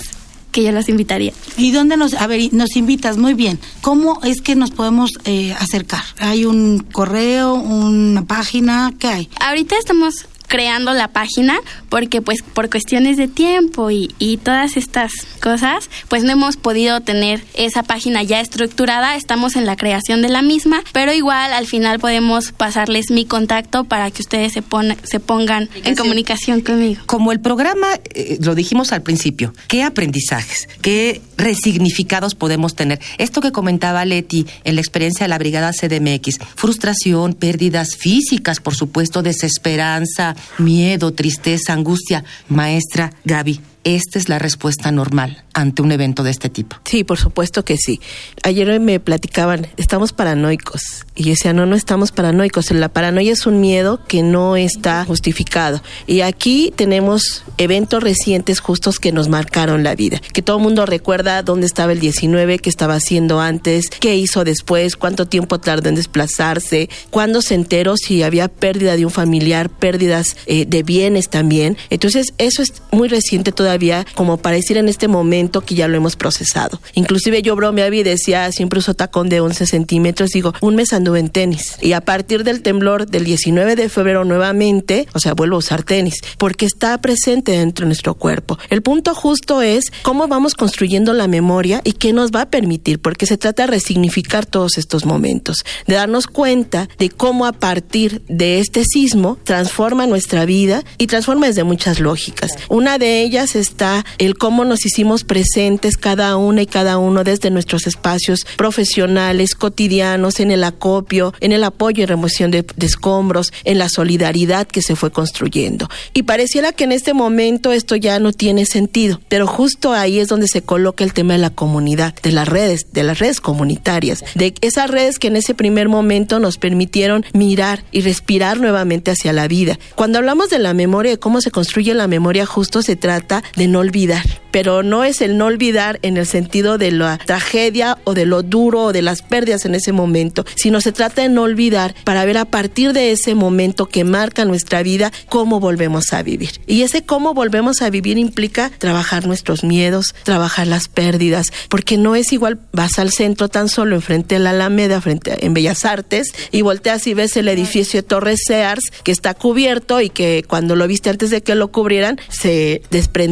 que 0.58 0.64
yo 0.64 0.72
los 0.72 0.90
invitaría. 0.90 1.34
¿Y 1.56 1.70
dónde 1.70 1.98
nos, 1.98 2.16
a 2.16 2.26
ver, 2.26 2.52
nos 2.52 2.76
invitas? 2.76 3.20
Muy 3.20 3.36
bien. 3.36 3.60
¿Cómo 3.82 4.20
es 4.24 4.42
que 4.42 4.56
nos 4.56 4.72
podemos 4.72 5.12
eh, 5.26 5.54
acercar? 5.60 6.02
¿Hay 6.18 6.46
un 6.46 6.80
correo, 6.80 7.54
una 7.54 8.26
página? 8.26 8.92
¿Qué 8.98 9.08
hay? 9.08 9.30
Ahorita 9.40 9.78
estamos 9.78 10.26
creando 10.48 10.94
la 10.94 11.10
página 11.10 11.60
porque 11.90 12.22
pues 12.22 12.42
por 12.42 12.70
cuestiones 12.70 13.18
de 13.18 13.28
tiempo 13.28 13.92
y, 13.92 14.14
y, 14.20 14.38
todas 14.38 14.78
estas 14.78 15.12
cosas 15.42 15.90
pues 16.08 16.24
no 16.24 16.32
hemos 16.32 16.58
podido 16.58 17.02
tener 17.02 17.44
esa 17.54 17.84
página 17.84 18.24
ya 18.24 18.40
estructurada. 18.40 19.16
Estamos 19.16 19.56
en 19.56 19.66
la 19.66 19.76
creación 19.76 20.22
de 20.22 20.30
la 20.30 20.42
misma 20.42 20.82
pero 20.94 21.14
igual 21.14 21.54
al 21.54 21.66
final 21.66 22.00
podemos 22.00 22.52
pasarles 22.52 23.12
mi 23.12 23.26
contacto 23.26 23.84
para 23.84 24.10
que 24.12 24.22
ustedes 24.22 24.54
se, 24.54 24.64
se 25.04 25.20
pongan 25.20 25.70
en 25.84 25.96
comunicación. 25.96 26.62
conmigo. 26.62 27.02
Como 27.06 27.32
el 27.32 27.40
programa 27.40 27.88
eh, 28.14 28.38
lo 28.42 28.56
dijimos 28.56 28.92
al 28.92 29.02
principio 29.02 29.54
qué 29.68 29.84
aprendizajes 29.84 30.70
qué 30.82 31.22
resignificados 31.38 32.36
podemos 32.36 32.76
tener 32.76 33.00
esto 33.18 33.42
que 33.42 33.52
comentaba 33.52 34.06
Leti 34.06 34.46
en 34.64 34.76
la 34.76 34.82
experiencia 34.82 35.26
de 35.26 35.30
la 35.30 35.38
brigada 35.38 35.72
CDMX 35.72 36.38
frustración 36.56 37.34
pérdidas 37.34 37.96
físicas 37.96 38.60
por 38.60 38.76
supuesto 38.76 39.22
desesperanza 39.22 40.36
miedo, 40.58 41.12
tristeza, 41.12 41.74
angustia. 41.74 42.24
Maestra 42.50 43.12
Gaby, 43.26 43.60
esta 43.96 44.20
es 44.20 44.30
la 44.30 44.40
respuesta 44.40 44.92
normal 44.92 45.44
ante 45.54 45.82
un 45.82 45.92
evento 45.92 46.24
de 46.24 46.32
este 46.32 46.50
tipo. 46.50 46.78
Sí, 46.86 47.04
por 47.04 47.18
supuesto 47.18 47.66
que 47.66 47.78
sí. 47.78 48.00
Ayer 48.44 48.80
me 48.80 49.00
platicaban, 49.00 49.68
estamos 49.78 50.14
paranoicos. 50.14 51.06
Y 51.16 51.24
yo 51.24 51.30
decía, 51.32 51.54
no, 51.54 51.66
no 51.66 51.76
estamos 51.76 52.12
paranoicos. 52.12 52.70
La 52.72 52.90
paranoia 52.90 53.34
es 53.34 53.48
un 53.48 53.60
miedo 53.60 54.00
que 54.08 54.22
no 54.22 54.56
está 54.56 55.04
justificado. 55.06 55.82
Y 56.06 56.22
aquí 56.22 56.72
tenemos 56.76 57.44
eventos 57.58 58.04
recientes 58.04 58.60
justos 58.60 59.00
que 59.00 59.12
nos 59.12 59.30
marcaron 59.30 59.84
la 59.84 59.96
vida. 59.96 60.22
Que 60.34 60.44
todo 60.44 60.58
el 60.58 60.64
mundo 60.64 60.86
recuerda 60.86 61.42
dónde 61.42 61.66
estaba 61.66 61.92
el 61.92 62.00
19, 62.00 62.60
qué 62.60 62.70
estaba 62.70 62.96
haciendo 62.96 63.40
antes, 63.40 63.90
qué 63.90 64.16
hizo 64.16 64.44
después, 64.44 64.96
cuánto 64.96 65.28
tiempo 65.28 65.60
tardó 65.60 65.90
en 65.90 65.96
desplazarse, 65.96 66.90
cuándo 67.10 67.42
se 67.42 67.56
enteró 67.56 67.98
si 67.98 68.22
había 68.22 68.48
pérdida 68.48 68.96
de 68.96 69.06
un 69.06 69.12
familiar, 69.12 69.70
pérdidas 69.70 70.36
eh, 70.46 70.66
de 70.68 70.84
bienes 70.84 71.30
también. 71.30 71.78
Entonces, 71.90 72.34
eso 72.38 72.62
es 72.62 72.74
muy 72.92 73.08
reciente 73.08 73.52
todavía, 73.52 73.77
como 74.16 74.38
para 74.38 74.56
decir 74.56 74.78
en 74.78 74.90
este 74.90 75.08
momento 75.08 75.62
que 75.62 75.76
ya 75.76 75.88
lo 75.88 75.98
hemos 75.98 76.16
procesado. 76.16 76.82
Inclusive 76.94 77.42
yo 77.42 77.56
bromeaba 77.56 77.96
y 77.96 78.04
decía, 78.04 78.52
siempre 78.52 78.80
uso 78.80 78.94
tacón 78.94 79.30
de 79.30 79.40
11 79.40 79.66
centímetros, 79.66 80.32
digo, 80.32 80.54
un 80.62 80.76
mes 80.76 80.94
anduve 80.94 81.20
en 81.20 81.30
tenis. 81.30 81.78
Y 81.82 81.94
a 81.94 82.02
partir 82.02 82.44
del 82.44 82.62
temblor 82.62 83.08
del 83.08 83.24
19 83.24 83.76
de 83.76 83.90
febrero 83.90 84.26
nuevamente, 84.26 85.08
o 85.14 85.20
sea, 85.20 85.34
vuelvo 85.34 85.56
a 85.56 85.60
usar 85.60 85.84
tenis, 85.84 86.16
porque 86.38 86.66
está 86.66 86.98
presente 87.00 87.54
dentro 87.54 87.84
de 87.84 87.88
nuestro 87.88 88.16
cuerpo. 88.16 88.58
El 88.70 88.82
punto 88.82 89.16
justo 89.16 89.62
es 89.62 89.92
cómo 90.02 90.28
vamos 90.28 90.56
construyendo 90.56 91.14
la 91.14 91.28
memoria 91.28 91.82
y 91.84 91.94
qué 91.94 92.14
nos 92.14 92.32
va 92.32 92.42
a 92.42 92.50
permitir, 92.50 93.00
porque 93.00 93.26
se 93.26 93.38
trata 93.38 93.64
de 93.64 93.68
resignificar 93.68 94.46
todos 94.46 94.78
estos 94.78 95.06
momentos, 95.06 95.64
de 95.86 95.96
darnos 95.96 96.28
cuenta 96.28 96.90
de 96.98 97.10
cómo 97.10 97.46
a 97.46 97.54
partir 97.54 98.22
de 98.28 98.60
este 98.60 98.84
sismo 98.84 99.38
transforma 99.44 100.08
nuestra 100.08 100.46
vida 100.46 100.84
y 100.98 101.08
transforma 101.08 101.48
desde 101.48 101.64
muchas 101.64 102.00
lógicas. 102.00 102.52
Una 102.70 102.98
de 102.98 103.22
ellas 103.22 103.56
está 103.58 104.06
el 104.18 104.38
cómo 104.38 104.66
nos 104.66 104.86
hicimos 104.86 105.24
presentes 105.24 105.98
cada 105.98 106.38
una 106.38 106.62
y 106.62 106.66
cada 106.66 106.98
uno 106.98 107.24
desde 107.24 107.50
nuestros 107.50 107.88
espacios 107.88 108.46
profesionales, 108.58 109.56
cotidianos, 109.56 110.40
en 110.40 110.52
el 110.52 110.64
acopio, 110.64 111.34
en 111.40 111.52
el 111.52 111.64
apoyo 111.64 112.04
y 112.04 112.06
remoción 112.06 112.52
de, 112.52 112.66
escombros, 112.80 113.52
en 113.64 113.78
la 113.78 113.90
solidaridad 113.90 114.68
que 114.68 114.82
se 114.82 114.96
fue 114.96 115.12
construyendo. 115.12 115.90
Y 116.14 116.24
pareciera 116.24 116.72
que 116.72 116.86
en 116.86 116.92
este 116.92 117.14
momento 117.14 117.72
esto 117.72 117.96
ya 117.96 118.20
no 118.20 118.34
tiene 118.34 118.66
sentido, 118.66 119.20
pero 119.28 119.48
justo 119.48 119.94
ahí 119.94 120.20
es 120.20 120.28
donde 120.28 120.48
se 120.48 120.62
coloca 120.62 121.04
el 121.04 121.14
tema 121.14 121.34
de 121.34 121.40
la 121.40 121.50
comunidad, 121.50 122.16
de 122.22 122.32
las 122.32 122.48
redes, 122.48 122.88
de 122.94 123.04
las 123.04 123.20
redes 123.20 123.42
comunitarias, 123.42 124.24
de 124.36 124.54
esas 124.62 124.90
redes 124.90 125.20
que 125.20 125.28
en 125.28 125.36
ese 125.36 125.54
primer 125.54 125.90
momento 125.90 126.40
nos 126.40 126.58
permitieron 126.58 127.26
mirar 127.34 127.84
y 127.92 128.02
respirar 128.02 128.60
nuevamente 128.60 129.12
hacia 129.12 129.34
la 129.34 129.48
vida. 129.48 129.80
Cuando 129.96 130.18
hablamos 130.18 130.50
de 130.50 130.60
la 130.60 130.74
memoria, 130.74 131.12
de 131.12 131.20
cómo 131.20 131.42
se 131.42 131.52
construye 131.52 131.94
la 131.94 132.08
memoria, 132.08 132.46
justo 132.46 132.82
se 132.82 132.96
trata 132.96 133.44
de 133.56 133.68
no 133.68 133.80
olvidar 133.80 134.26
pero 134.58 134.82
no 134.82 135.04
es 135.04 135.22
el 135.22 135.38
no 135.38 135.46
olvidar 135.46 136.00
en 136.02 136.18
el 136.18 136.26
sentido 136.26 136.80
de 136.80 136.90
la 136.90 137.20
tragedia 137.20 138.00
o 138.06 138.16
de 138.16 138.26
lo 138.26 138.42
duro 138.42 138.86
o 138.86 138.92
de 138.92 139.04
las 139.04 139.22
pérdidas 139.22 139.66
en 139.66 139.76
ese 139.76 139.92
momento, 139.92 140.46
sino 140.56 140.82
se 140.82 140.92
trata 140.92 141.22
de 141.22 141.30
no 141.30 141.44
olvidar 141.44 141.94
para 142.04 142.26
ver 142.26 142.40
a 142.40 142.46
partir 142.46 142.92
de 142.94 143.12
ese 143.12 143.36
momento 143.36 143.86
que 143.86 144.04
marca 144.04 144.46
nuestra 144.46 144.82
vida 144.82 145.12
cómo 145.30 145.60
volvemos 145.60 146.12
a 146.12 146.24
vivir. 146.24 146.60
Y 146.66 146.82
ese 146.82 147.04
cómo 147.04 147.36
volvemos 147.36 147.84
a 147.84 147.92
vivir 147.92 148.18
implica 148.18 148.72
trabajar 148.80 149.28
nuestros 149.28 149.64
miedos, 149.64 150.16
trabajar 150.24 150.66
las 150.66 150.88
pérdidas, 150.88 151.52
porque 151.70 151.98
no 151.98 152.16
es 152.16 152.34
igual 152.34 152.60
vas 152.72 152.98
al 152.98 153.12
centro 153.12 153.50
tan 153.50 153.70
solo 153.70 153.96
enfrente 153.96 154.36
de 154.36 154.40
la 154.40 154.50
Alameda, 154.50 155.02
frente 155.02 155.46
en 155.46 155.54
Bellas 155.54 155.86
Artes 155.86 156.34
y 156.52 156.64
volteas 156.64 157.06
y 157.06 157.14
ves 157.14 157.38
el 157.38 157.48
edificio 157.48 158.02
de 158.02 158.08
Torres 158.08 158.40
Sears 158.48 158.92
que 159.04 159.12
está 159.12 159.34
cubierto 159.36 160.02
y 160.02 160.10
que 160.10 160.44
cuando 160.48 160.76
lo 160.76 160.88
viste 160.88 161.12
antes 161.12 161.30
de 161.30 161.44
que 161.44 161.54
lo 161.54 161.68
cubrieran 161.68 162.20
se 162.30 162.82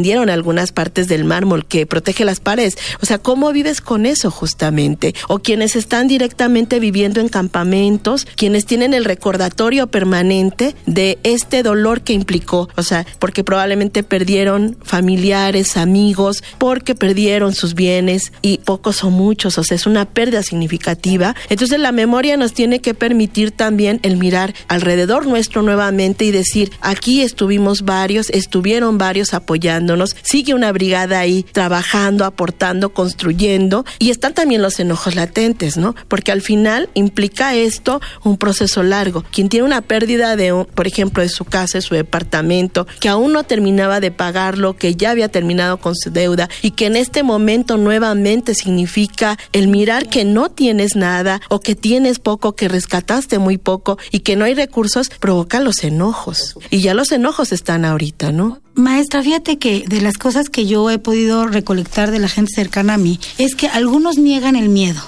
desprendieron 0.05 0.29
algunas 0.29 0.71
partes 0.71 1.07
del 1.07 1.23
mármol 1.23 1.65
que 1.65 1.87
protege 1.87 2.25
las 2.25 2.39
paredes. 2.39 2.77
O 3.01 3.07
sea, 3.07 3.17
¿cómo 3.17 3.51
vives 3.51 3.81
con 3.81 4.05
eso 4.05 4.29
justamente? 4.29 5.15
O 5.27 5.39
quienes 5.39 5.75
están 5.75 6.07
directamente 6.07 6.79
viviendo 6.79 7.21
en 7.21 7.27
campamentos, 7.27 8.27
quienes 8.35 8.67
tienen 8.67 8.93
el 8.93 9.03
recordatorio 9.03 9.87
permanente 9.87 10.75
de 10.85 11.17
este 11.23 11.63
dolor 11.63 12.01
que 12.01 12.13
implicó, 12.13 12.69
o 12.75 12.83
sea, 12.83 13.03
porque 13.17 13.43
probablemente 13.43 14.03
perdieron 14.03 14.77
familiares, 14.83 15.75
amigos, 15.75 16.43
porque 16.59 16.93
perdieron 16.93 17.55
sus 17.55 17.73
bienes 17.73 18.31
y 18.43 18.59
pocos 18.59 19.03
o 19.03 19.09
muchos, 19.09 19.57
o 19.57 19.63
sea, 19.63 19.73
es 19.73 19.87
una 19.87 20.05
pérdida 20.05 20.43
significativa. 20.43 21.35
Entonces 21.49 21.79
la 21.79 21.91
memoria 21.91 22.37
nos 22.37 22.53
tiene 22.53 22.79
que 22.79 22.93
permitir 22.93 23.49
también 23.49 23.99
el 24.03 24.17
mirar 24.17 24.53
alrededor 24.67 25.25
nuestro 25.25 25.63
nuevamente 25.63 26.25
y 26.25 26.31
decir, 26.31 26.71
aquí 26.81 27.21
estuvimos 27.21 27.81
varios, 27.81 28.29
estuvieron 28.29 28.99
varios 28.99 29.33
apoyándonos, 29.33 29.94
sigue 30.21 30.53
una 30.53 30.71
brigada 30.71 31.19
ahí 31.19 31.43
trabajando, 31.51 32.25
aportando, 32.25 32.93
construyendo 32.93 33.85
y 33.99 34.09
están 34.09 34.33
también 34.33 34.61
los 34.61 34.79
enojos 34.79 35.15
latentes, 35.15 35.77
¿no? 35.77 35.95
Porque 36.07 36.31
al 36.31 36.41
final 36.41 36.89
implica 36.93 37.55
esto 37.55 38.01
un 38.23 38.37
proceso 38.37 38.83
largo. 38.83 39.23
Quien 39.31 39.49
tiene 39.49 39.65
una 39.65 39.81
pérdida 39.81 40.35
de, 40.35 40.65
por 40.73 40.87
ejemplo, 40.87 41.23
de 41.23 41.29
su 41.29 41.45
casa, 41.45 41.77
de 41.77 41.81
su 41.81 41.95
departamento, 41.95 42.87
que 42.99 43.09
aún 43.09 43.33
no 43.33 43.43
terminaba 43.43 43.99
de 43.99 44.11
pagarlo, 44.11 44.75
que 44.75 44.95
ya 44.95 45.11
había 45.11 45.29
terminado 45.29 45.77
con 45.77 45.95
su 45.95 46.11
deuda 46.11 46.49
y 46.61 46.71
que 46.71 46.87
en 46.87 46.95
este 46.95 47.23
momento 47.23 47.77
nuevamente 47.77 48.55
significa 48.55 49.37
el 49.51 49.67
mirar 49.67 50.07
que 50.07 50.25
no 50.25 50.49
tienes 50.49 50.95
nada 50.95 51.41
o 51.49 51.59
que 51.59 51.75
tienes 51.75 52.19
poco, 52.19 52.55
que 52.55 52.67
rescataste 52.67 53.39
muy 53.39 53.57
poco 53.57 53.97
y 54.11 54.19
que 54.19 54.35
no 54.35 54.45
hay 54.45 54.53
recursos, 54.53 55.09
provoca 55.19 55.59
los 55.59 55.83
enojos. 55.83 56.55
Y 56.69 56.81
ya 56.81 56.93
los 56.93 57.11
enojos 57.11 57.51
están 57.51 57.85
ahorita, 57.85 58.31
¿no? 58.31 58.59
Maestra, 58.75 59.23
fíjate 59.23 59.57
que 59.57 59.84
de 59.87 60.01
las 60.01 60.17
cosas 60.17 60.49
que 60.49 60.65
yo 60.65 60.89
he 60.89 60.97
podido 60.97 61.47
recolectar 61.47 62.11
de 62.11 62.19
la 62.19 62.27
gente 62.27 62.51
cercana 62.53 62.95
a 62.95 62.97
mí 62.97 63.19
es 63.37 63.55
que 63.55 63.67
algunos 63.67 64.17
niegan 64.17 64.55
el 64.55 64.69
miedo. 64.69 65.01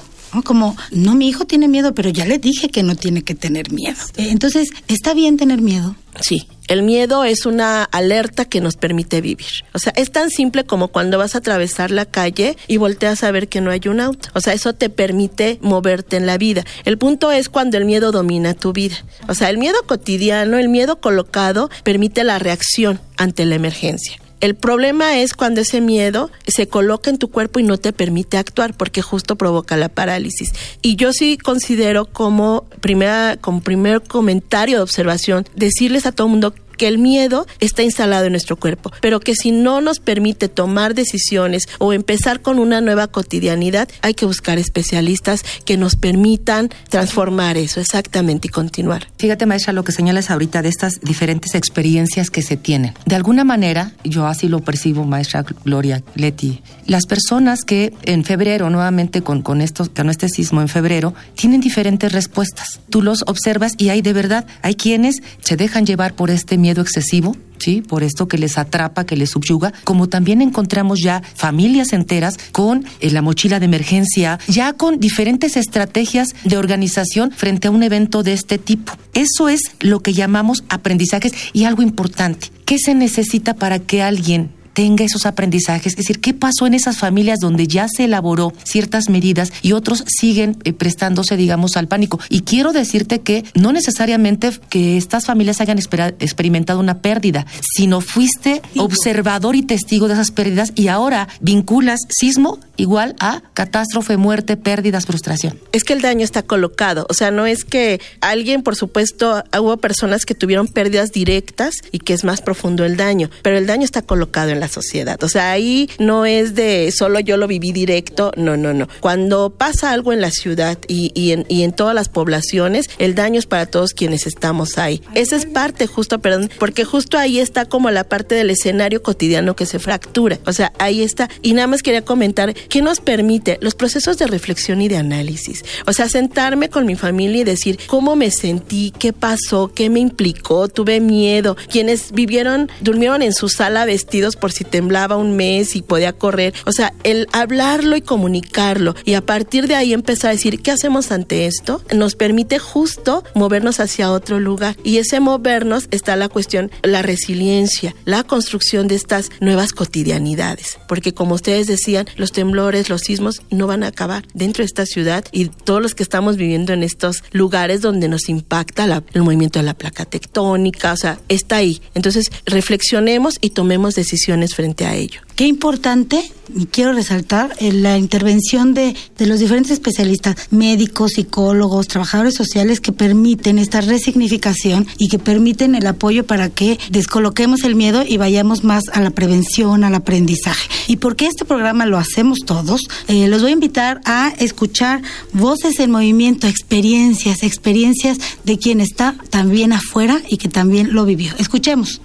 Como, 0.44 0.76
no, 0.92 1.16
mi 1.16 1.30
hijo 1.30 1.46
tiene 1.46 1.68
miedo, 1.68 1.96
pero 1.96 2.10
ya 2.10 2.26
le 2.26 2.38
dije 2.38 2.70
que 2.70 2.84
no 2.84 2.96
tiene 2.96 3.24
que 3.24 3.34
tener 3.34 3.72
miedo. 3.72 3.98
Eh, 4.18 4.28
entonces, 4.30 4.70
¿está 4.88 5.14
bien 5.14 5.38
tener 5.38 5.62
miedo? 5.62 5.96
Sí, 6.20 6.48
el 6.68 6.84
miedo 6.84 7.24
es 7.24 7.46
una 7.46 7.84
alerta 7.86 8.46
que 8.46 8.60
nos 8.60 8.76
permite 8.76 9.22
vivir. 9.22 9.48
O 9.74 9.80
sea, 9.80 9.94
es 9.96 10.12
tan 10.12 10.30
simple 10.30 10.66
como 10.66 10.90
cuando 10.90 11.18
vas 11.18 11.34
a 11.34 11.40
atravesar 11.40 11.92
la 11.92 12.06
calle 12.06 12.58
y 12.68 12.78
volteas 12.78 13.24
a 13.24 13.32
ver 13.32 13.48
que 13.48 13.62
no 13.62 13.72
hay 13.72 13.82
un 13.88 14.02
auto. 14.02 14.30
O 14.34 14.42
sea, 14.42 14.54
eso 14.54 14.74
te 14.74 14.90
permite 14.90 15.60
moverte 15.62 16.18
en 16.18 16.26
la 16.26 16.38
vida. 16.38 16.66
El 16.84 16.98
punto 16.98 17.32
es 17.32 17.50
cuando 17.50 17.78
el 17.78 17.86
miedo 17.86 18.12
domina 18.12 18.54
tu 18.54 18.74
vida. 18.74 18.98
O 19.28 19.34
sea, 19.34 19.50
el 19.50 19.58
miedo 19.58 19.78
cotidiano, 19.88 20.58
el 20.58 20.70
miedo 20.70 21.00
colocado, 21.00 21.70
permite 21.84 22.24
la 22.24 22.38
reacción 22.38 23.00
ante 23.16 23.46
la 23.46 23.56
emergencia. 23.56 24.20
El 24.40 24.56
problema 24.56 25.18
es 25.18 25.34
cuando 25.34 25.62
ese 25.62 25.82
miedo 25.82 26.30
se 26.46 26.68
coloca 26.68 27.10
en 27.10 27.18
tu 27.18 27.30
cuerpo 27.30 27.60
y 27.60 27.64
no 27.64 27.78
te 27.78 27.92
permite 27.92 28.38
actuar 28.38 28.76
porque 28.76 29.02
justo 29.02 29.36
provoca 29.36 29.78
la 29.78 29.90
parálisis. 29.90 30.54
Y 30.82 30.96
yo 30.96 31.12
sí 31.12 31.38
considero 31.38 32.06
como 32.06 32.66
primera 32.80 33.38
como 33.42 33.62
primer 33.62 34.02
comentario 34.02 34.78
de 34.78 34.84
observación 34.84 35.46
decirles 35.56 36.06
a 36.06 36.12
todo 36.12 36.28
mundo 36.28 36.54
que 36.78 36.88
el 36.88 36.98
miedo 36.98 37.46
está 37.60 37.84
instalado 37.84 38.26
en 38.26 38.32
nuestro 38.32 38.56
cuerpo, 38.56 38.92
pero 39.02 39.20
que 39.20 39.36
si 39.36 39.52
no 39.52 39.82
nos 39.82 40.00
permite 40.00 40.48
tomar 40.48 40.94
decisiones 40.94 41.68
o 41.80 41.92
empezar 41.92 42.42
con 42.42 42.60
una 42.60 42.80
nueva 42.80 43.08
cotidianidad, 43.08 43.90
hay 44.02 44.14
que 44.14 44.26
buscar 44.26 44.58
especialistas 44.58 45.44
que 45.66 45.78
nos 45.78 45.96
permitan 45.96 46.70
transformar 46.90 47.58
eso 47.58 47.82
exactamente 47.82 48.48
y 48.48 48.52
continuar. 48.52 49.08
Fíjate, 49.18 49.46
maestra, 49.46 49.74
lo 49.74 49.84
que 49.84 49.92
señalas 49.92 50.30
ahorita 50.30 50.62
de 50.62 50.70
estas 50.70 51.02
diferentes 51.02 51.56
experiencias 51.56 52.30
que 52.30 52.42
se 52.42 52.58
tienen. 52.58 52.94
De 53.06 53.16
alguna 53.16 53.44
manera, 53.44 53.92
yo 54.04 54.28
así 54.28 54.48
lo 54.48 54.60
percibo, 54.60 55.04
maestra 55.04 55.44
Gloria 55.66 56.04
Leti, 56.16 56.62
las 56.86 57.06
personas 57.06 57.64
que 57.64 57.94
en 58.04 58.24
febrero, 58.24 58.70
nuevamente 58.70 59.22
con, 59.22 59.42
con, 59.42 59.62
esto, 59.62 59.90
con 59.94 60.10
este 60.10 60.30
sismo 60.30 60.62
en 60.62 60.68
febrero, 60.68 61.14
tienen 61.36 61.62
diferentes 61.62 62.12
respuestas. 62.12 62.80
Tú 62.90 63.02
los 63.02 63.24
observas 63.28 63.74
y 63.78 63.90
hay 63.90 64.02
de 64.02 64.14
verdad, 64.14 64.46
hay 64.62 64.76
quienes 64.76 65.22
se 65.42 65.58
dejan 65.58 65.86
llevar 65.86 66.14
por 66.14 66.30
este 66.30 66.58
miedo 66.58 66.67
miedo 66.68 66.82
excesivo, 66.82 67.34
¿sí? 67.60 67.82
Por 67.82 68.04
esto 68.04 68.28
que 68.28 68.38
les 68.38 68.58
atrapa, 68.58 69.06
que 69.06 69.16
les 69.16 69.30
subyuga, 69.30 69.72
como 69.86 70.10
también 70.10 70.42
encontramos 70.42 71.00
ya 71.00 71.22
familias 71.34 71.94
enteras 71.94 72.38
con 72.52 72.84
eh, 73.00 73.10
la 73.10 73.22
mochila 73.22 73.62
de 73.62 73.66
emergencia, 73.66 74.38
ya 74.50 74.74
con 74.74 75.00
diferentes 75.00 75.56
estrategias 75.56 76.36
de 76.44 76.58
organización 76.58 77.32
frente 77.32 77.70
a 77.70 77.72
un 77.72 77.84
evento 77.84 78.22
de 78.22 78.34
este 78.34 78.58
tipo. 78.58 78.92
Eso 79.14 79.48
es 79.48 79.62
lo 79.80 80.02
que 80.02 80.12
llamamos 80.12 80.66
aprendizajes 80.68 81.32
y 81.54 81.64
algo 81.64 81.84
importante. 81.84 82.52
¿Qué 82.66 82.80
se 82.80 82.94
necesita 82.94 83.54
para 83.54 83.80
que 83.80 84.04
alguien 84.04 84.52
tenga 84.78 85.04
esos 85.04 85.26
aprendizajes. 85.26 85.94
Es 85.94 85.98
decir, 85.98 86.22
¿qué 86.22 86.36
pasó 86.36 86.68
en 86.68 86.76
esas 86.76 87.00
familias 87.00 87.40
donde 87.40 87.66
ya 87.68 87.88
se 87.88 88.04
elaboró 88.04 88.54
ciertas 88.64 89.10
medidas 89.10 89.52
y 89.64 89.72
otros 89.72 90.04
siguen 90.06 90.56
eh, 90.66 90.72
prestándose, 90.72 91.36
digamos, 91.36 91.78
al 91.78 91.88
pánico? 91.88 92.20
Y 92.30 92.42
quiero 92.42 92.74
decirte 92.74 93.22
que 93.22 93.44
no 93.56 93.72
necesariamente 93.72 94.52
que 94.70 94.96
estas 94.98 95.26
familias 95.26 95.62
hayan 95.62 95.80
experimentado 95.80 96.80
una 96.80 97.02
pérdida, 97.02 97.48
sino 97.76 98.02
fuiste 98.02 98.62
observador 98.78 99.56
y 99.56 99.64
testigo 99.64 100.08
de 100.08 100.14
esas 100.14 100.30
pérdidas 100.30 100.74
y 100.76 100.90
ahora 100.90 101.28
vinculas 101.42 102.02
sismo 102.10 102.60
igual 102.76 103.16
a 103.20 103.42
catástrofe, 103.56 104.18
muerte, 104.18 104.58
pérdidas, 104.58 105.08
frustración. 105.08 105.60
Es 105.72 105.84
que 105.84 105.94
el 105.94 106.02
daño 106.02 106.24
está 106.24 106.44
colocado, 106.44 107.08
o 107.10 107.16
sea, 107.16 107.32
no 107.32 107.48
es 107.48 107.66
que 107.66 108.00
alguien, 108.22 108.62
por 108.62 108.76
supuesto, 108.76 109.44
hubo 109.60 109.78
personas 109.78 110.24
que 110.26 110.36
tuvieron 110.36 110.68
pérdidas 110.68 111.12
directas 111.12 111.74
y 111.92 111.98
que 111.98 112.14
es 112.14 112.24
más 112.24 112.42
profundo 112.42 112.86
el 112.86 112.96
daño, 112.96 113.32
pero 113.42 113.58
el 113.58 113.66
daño 113.66 113.84
está 113.84 114.04
colocado 114.04 114.52
en 114.52 114.60
la 114.60 114.67
sociedad. 114.68 115.22
O 115.24 115.30
sea, 115.30 115.52
ahí 115.52 115.90
no 116.00 116.26
es 116.26 116.56
de 116.56 116.92
solo 116.92 117.20
yo 117.20 117.38
lo 117.38 117.48
viví 117.48 117.72
directo, 117.72 118.32
no, 118.36 118.58
no, 118.58 118.74
no. 118.74 118.88
Cuando 119.00 119.50
pasa 119.50 119.92
algo 119.92 120.14
en 120.14 120.22
la 120.22 120.32
ciudad 120.32 120.78
y, 120.88 121.12
y, 121.14 121.32
en, 121.32 121.46
y 121.50 121.64
en 121.64 121.72
todas 121.72 121.96
las 121.96 122.10
poblaciones, 122.10 122.90
el 122.98 123.16
daño 123.16 123.40
es 123.40 123.46
para 123.46 123.66
todos 123.66 123.94
quienes 123.94 124.28
estamos 124.28 124.78
ahí. 124.78 125.02
Esa 125.14 125.36
es 125.36 125.46
parte 125.46 125.88
justo, 125.88 126.20
perdón, 126.20 126.50
porque 126.60 126.86
justo 126.86 127.18
ahí 127.18 127.40
está 127.40 127.66
como 127.66 127.92
la 127.92 128.04
parte 128.04 128.36
del 128.36 128.50
escenario 128.50 129.02
cotidiano 129.04 129.56
que 129.56 129.66
se 129.66 129.80
fractura. 129.80 130.40
O 130.46 130.54
sea, 130.54 130.74
ahí 130.80 131.02
está. 131.02 131.30
Y 131.42 131.54
nada 131.54 131.68
más 131.68 131.84
quería 131.84 132.04
comentar 132.04 132.54
qué 132.54 132.82
nos 132.82 133.00
permite 133.00 133.58
los 133.62 133.76
procesos 133.76 134.18
de 134.18 134.28
reflexión 134.28 134.82
y 134.82 134.88
de 134.88 134.98
análisis. 134.98 135.64
O 135.86 135.94
sea, 135.94 136.10
sentarme 136.10 136.70
con 136.70 136.86
mi 136.86 136.96
familia 136.96 137.42
y 137.42 137.44
decir 137.44 137.80
cómo 137.88 138.16
me 138.16 138.32
sentí, 138.32 138.94
qué 138.98 139.14
pasó, 139.14 139.72
qué 139.74 139.90
me 139.90 140.00
implicó, 140.00 140.68
tuve 140.68 141.00
miedo. 141.00 141.56
Quienes 141.70 142.12
vivieron, 142.12 142.70
durmieron 142.82 143.22
en 143.22 143.34
su 143.34 143.50
sala 143.50 143.86
vestidos 143.86 144.36
por 144.36 144.52
si 144.58 144.64
temblaba 144.64 145.18
un 145.18 145.36
mes 145.36 145.76
y 145.76 145.82
podía 145.82 146.14
correr. 146.14 146.54
O 146.66 146.72
sea, 146.72 146.94
el 147.04 147.28
hablarlo 147.32 147.96
y 147.96 148.02
comunicarlo 148.02 148.96
y 149.06 149.14
a 149.14 149.26
partir 149.26 149.68
de 149.68 149.76
ahí 149.76 149.94
empezar 149.94 150.32
a 150.32 150.34
decir, 150.34 150.62
¿qué 150.62 150.72
hacemos 150.72 151.12
ante 151.12 151.46
esto? 151.46 151.84
Nos 151.96 152.16
permite 152.16 152.58
justo 152.60 153.24
movernos 153.36 153.80
hacia 153.80 154.12
otro 154.12 154.40
lugar. 154.40 154.76
Y 154.84 154.98
ese 154.98 155.20
movernos 155.20 155.88
está 155.92 156.16
la 156.16 156.30
cuestión, 156.30 156.72
la 156.82 157.02
resiliencia, 157.02 157.96
la 158.06 158.24
construcción 158.24 158.88
de 158.88 158.96
estas 158.96 159.30
nuevas 159.40 159.74
cotidianidades. 159.74 160.80
Porque 160.88 161.14
como 161.14 161.36
ustedes 161.36 161.68
decían, 161.68 162.08
los 162.16 162.32
temblores, 162.32 162.90
los 162.90 163.02
sismos 163.02 163.42
no 163.52 163.68
van 163.68 163.84
a 163.84 163.88
acabar 163.88 164.26
dentro 164.34 164.64
de 164.64 164.68
esta 164.68 164.86
ciudad 164.86 165.24
y 165.32 165.46
todos 165.46 165.82
los 165.82 165.94
que 165.94 166.04
estamos 166.04 166.38
viviendo 166.38 166.74
en 166.74 166.84
estos 166.84 167.24
lugares 167.32 167.82
donde 167.82 168.08
nos 168.08 168.30
impacta 168.30 169.04
el 169.14 169.22
movimiento 169.22 169.60
de 169.60 169.66
la 169.66 169.74
placa 169.74 170.06
tectónica, 170.06 170.94
o 170.94 170.98
sea, 170.98 171.20
está 171.30 171.58
ahí. 171.58 171.82
Entonces, 171.94 172.32
reflexionemos 172.46 173.38
y 173.42 173.52
tomemos 173.52 173.96
decisiones 173.96 174.37
frente 174.56 174.86
a 174.86 174.96
ello. 174.96 175.22
Qué 175.38 175.46
importante, 175.46 176.32
quiero 176.72 176.94
resaltar, 176.94 177.56
eh, 177.60 177.72
la 177.72 178.00
intervención 178.00 178.74
de, 178.74 178.96
de 179.20 179.28
los 179.28 179.40
diferentes 179.40 179.72
especialistas, 179.72 180.36
médicos, 180.50 181.12
psicólogos, 181.12 181.88
trabajadores 181.88 182.34
sociales 182.34 182.82
que 182.82 182.92
permiten 182.92 183.60
esta 183.60 183.82
resignificación 183.82 184.88
y 184.98 185.10
que 185.10 185.20
permiten 185.20 185.76
el 185.76 185.86
apoyo 185.86 186.26
para 186.26 186.50
que 186.50 186.80
descoloquemos 186.90 187.64
el 187.66 187.76
miedo 187.76 188.04
y 188.04 188.18
vayamos 188.18 188.64
más 188.64 188.86
a 188.94 189.00
la 189.00 189.12
prevención, 189.12 189.84
al 189.84 189.94
aprendizaje. 189.94 190.70
Y 190.88 190.96
porque 190.96 191.28
este 191.28 191.46
programa 191.46 191.86
lo 191.86 192.00
hacemos 192.00 192.40
todos, 192.44 192.82
eh, 193.08 193.28
los 193.28 193.44
voy 193.44 193.52
a 193.52 193.54
invitar 193.54 194.02
a 194.06 194.30
escuchar 194.40 195.04
voces 195.34 195.80
en 195.80 195.92
movimiento, 195.92 196.48
experiencias, 196.48 197.44
experiencias 197.44 198.18
de 198.44 198.58
quien 198.58 198.82
está 198.82 199.16
también 199.30 199.72
afuera 199.72 200.20
y 200.28 200.38
que 200.38 200.50
también 200.50 200.94
lo 200.94 201.06
vivió. 201.06 201.34
Escuchemos. 201.38 202.02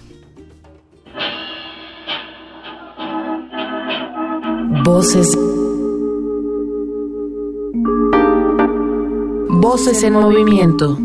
Voces. 4.70 5.36
Voces 9.48 10.02
en 10.04 10.12
movimiento. 10.12 10.96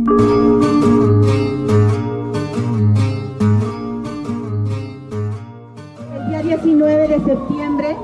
El 6.14 6.30
día 6.30 6.42
19 6.44 7.08
de 7.08 7.16
septiembre 7.24 7.98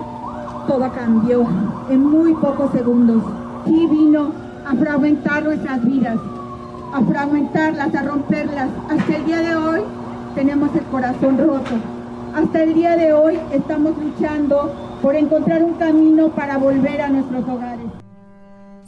todo 0.67 0.91
cambió 0.93 1.45
en 1.89 1.99
muy 1.99 2.33
pocos 2.33 2.71
segundos 2.71 3.23
y 3.67 3.85
vino 3.87 4.31
a 4.65 4.75
fragmentar 4.75 5.43
nuestras 5.43 5.85
vidas, 5.85 6.17
a 6.93 7.01
fragmentarlas, 7.01 7.93
a 7.93 8.01
romperlas. 8.01 8.69
Hasta 8.89 9.15
el 9.15 9.25
día 9.25 9.41
de 9.41 9.55
hoy 9.55 9.81
tenemos 10.33 10.75
el 10.75 10.83
corazón 10.85 11.37
roto. 11.37 11.75
Hasta 12.35 12.63
el 12.63 12.73
día 12.73 12.95
de 12.95 13.13
hoy 13.13 13.39
estamos 13.51 13.93
luchando 13.97 14.92
por 15.03 15.17
encontrar 15.17 15.61
un 15.61 15.73
camino 15.73 16.29
para 16.29 16.57
volver 16.57 17.01
a 17.01 17.09
nuestros 17.09 17.43
hogares. 17.49 17.92